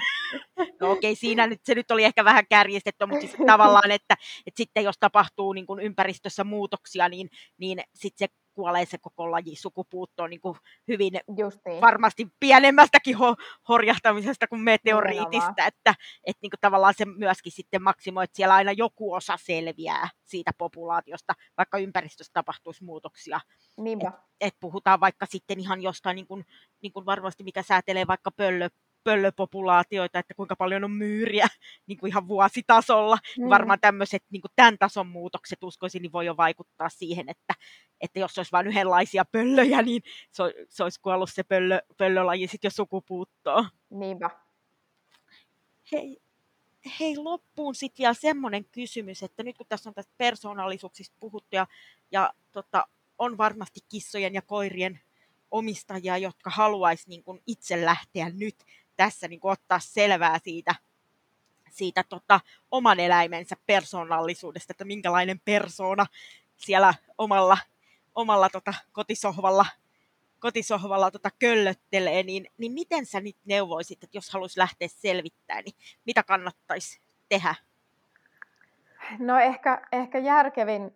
[0.58, 4.16] No okei, okay, siinä nyt, se nyt oli ehkä vähän kärjistetty, mutta siis tavallaan, että,
[4.48, 9.32] että sitten jos tapahtuu niin kuin ympäristössä muutoksia, niin, niin sitten se kuolee se koko
[9.32, 10.58] laji sukupuuttoon niin kuin
[10.88, 11.82] hyvin niin.
[11.82, 13.36] varmasti pienemmästäkin ho-
[13.70, 18.72] horjahtamisesta kuin meteoriitista, että, että niin kuin tavallaan se myöskin sitten maksimoi, että siellä aina
[18.72, 23.40] joku osa selviää siitä populaatiosta, vaikka ympäristössä tapahtuisi muutoksia.
[23.78, 24.08] Niinpä.
[24.08, 26.46] Et, et puhutaan vaikka sitten ihan jostain, niin kuin,
[26.82, 28.70] niin kuin varmasti mikä säätelee vaikka pöllö,
[29.08, 31.48] pöllöpopulaatioita, että kuinka paljon on myyriä
[31.88, 33.18] niin kuin ihan vuositasolla.
[33.38, 33.50] Mm.
[33.50, 37.54] Varmaan tämmöiset niin kuin tämän tason muutokset uskoisin, niin voi jo vaikuttaa siihen, että,
[38.02, 40.02] että jos olisi vain yhdenlaisia pöllöjä, niin
[40.32, 43.70] se, se olisi kuollut se pöllö, pöllölaji sitten jo sukupuuttoon.
[43.90, 44.30] Niinpä.
[45.92, 46.18] Hei,
[47.00, 51.68] hei loppuun sitten vielä semmoinen kysymys, että nyt kun tässä on tästä persoonallisuuksista puhuttu ja,
[52.12, 55.00] ja tota, on varmasti kissojen ja koirien
[55.52, 58.56] omistajia, jotka haluaisi niin kuin itse lähteä nyt
[58.98, 60.76] tässä niin kuin ottaa selvää siitä,
[61.70, 62.40] siitä tota,
[62.72, 66.06] oman eläimensä persoonallisuudesta, että minkälainen persoona
[66.56, 67.58] siellä omalla,
[68.16, 69.66] omalla tota, kotisohvalla,
[70.40, 75.76] kotisohvalla tota, köllöttelee, niin, niin miten sä nyt neuvoisit, että jos haluaisi lähteä selvittämään, niin
[76.06, 77.56] mitä kannattaisi tehdä?
[79.20, 80.96] No ehkä, ehkä järkevin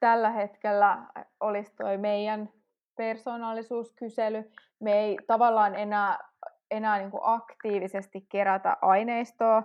[0.00, 0.98] tällä hetkellä
[1.40, 2.48] olisi toi meidän
[2.96, 4.52] persoonallisuuskysely.
[4.80, 6.18] Me ei tavallaan enää,
[6.72, 9.62] enää niin kuin aktiivisesti kerätä aineistoa,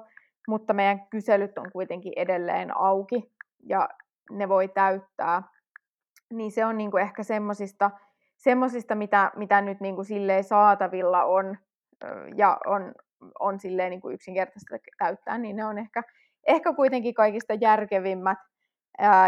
[0.48, 3.32] mutta meidän kyselyt on kuitenkin edelleen auki
[3.64, 3.90] ja
[4.32, 5.44] ne voi täyttää.
[6.34, 7.92] Niin se on niin kuin ehkä semmoisista,
[8.38, 11.58] semmosista, mitä, mitä nyt niin kuin silleen saatavilla on
[12.36, 12.94] ja on,
[13.40, 16.04] on silleen niin kuin yksinkertaista täyttää, niin ne on ehkä,
[16.48, 18.38] ehkä kuitenkin kaikista järkevimmät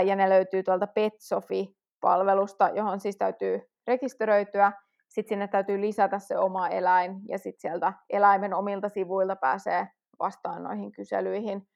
[0.05, 4.71] ja ne löytyy tuolta Petsofi-palvelusta, johon siis täytyy rekisteröityä,
[5.19, 9.87] sitten sinne täytyy lisätä se oma eläin ja sitten sieltä eläimen omilta sivuilta pääsee
[10.19, 11.67] vastaan noihin kyselyihin.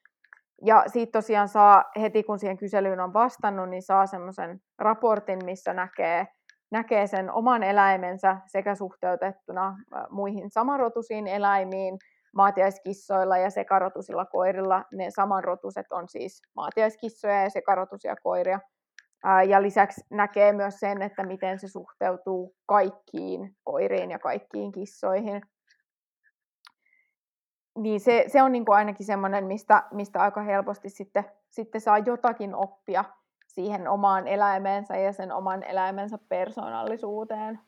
[0.66, 5.74] Ja siitä tosiaan saa, heti kun siihen kyselyyn on vastannut, niin saa semmoisen raportin, missä
[5.74, 6.28] näkee,
[6.72, 9.76] näkee sen oman eläimensä sekä suhteutettuna
[10.10, 11.98] muihin samanrotuisiin eläimiin,
[12.36, 14.84] maatiaiskissoilla ja sekarotusilla koirilla.
[14.94, 18.60] Ne samanrotuiset on siis maatiaiskissoja ja sekarotuisia koiria.
[19.50, 25.42] Ja lisäksi näkee myös sen, että miten se suhteutuu kaikkiin koiriin ja kaikkiin kissoihin.
[27.78, 31.98] Niin se, se on niin kuin ainakin semmoinen, mistä, mistä aika helposti sitten, sitten saa
[31.98, 33.06] jotakin oppia
[33.48, 37.60] siihen omaan eläimeensä ja sen oman eläimensä persoonallisuuteen.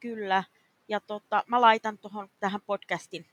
[0.00, 0.44] Kyllä.
[0.88, 3.26] Ja tota, mä laitan tuohon tähän podcastin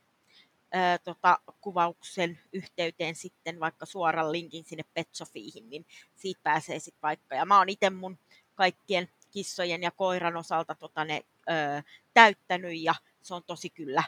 [0.72, 5.86] ää, tota, kuvauksen yhteyteen sitten vaikka suoran linkin sinne Petsofiihin, niin
[6.16, 7.36] siitä pääsee sitten vaikka.
[7.36, 8.20] Ja mä oon itse mun
[8.56, 11.84] kaikkien kissojen ja koiran osalta tota, ne ö,
[12.14, 14.04] täyttänyt ja se on tosi kyllä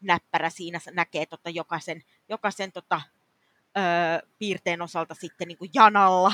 [0.00, 3.02] näppärä siinä, näkee tota, jokaisen, jokaisen tota,
[3.76, 6.32] ö, piirteen osalta sitten niin kuin janalla,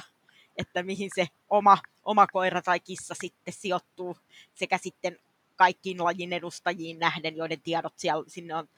[0.56, 4.16] että mihin se oma, oma koira tai kissa sitten sijoittuu
[4.54, 5.18] sekä sitten
[5.56, 8.68] kaikkiin lajin edustajiin nähden, joiden tiedot siellä, sinne on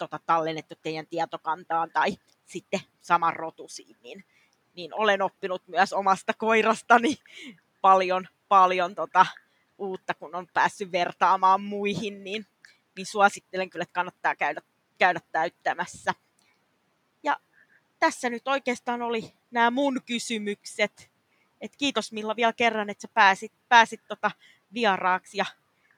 [0.00, 4.24] tota, tallennettu teidän tietokantaan tai sitten saman rotusiin, niin,
[4.74, 7.16] niin olen oppinut myös omasta koirastani
[7.80, 9.26] paljon, paljon tota,
[9.78, 12.46] uutta, kun on päässyt vertaamaan muihin, niin,
[12.96, 14.62] niin suosittelen kyllä, että kannattaa käydä,
[14.98, 16.14] käydä täyttämässä.
[17.22, 17.36] Ja
[17.98, 21.10] tässä nyt oikeastaan oli nämä mun kysymykset.
[21.60, 24.30] Et kiitos Milla vielä kerran, että sä pääsit, pääsit tota
[24.72, 25.46] vieraaksi ja,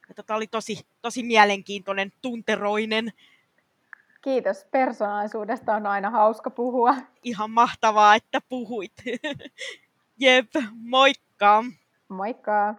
[0.09, 3.13] ja tota oli tosi, tosi mielenkiintoinen, tunteroinen
[4.23, 4.65] Kiitos.
[4.71, 6.95] Persoonallisuudesta on aina hauska puhua.
[7.23, 8.93] Ihan mahtavaa, että puhuit.
[10.21, 11.65] Jep, moikka!
[12.09, 12.75] Moikka!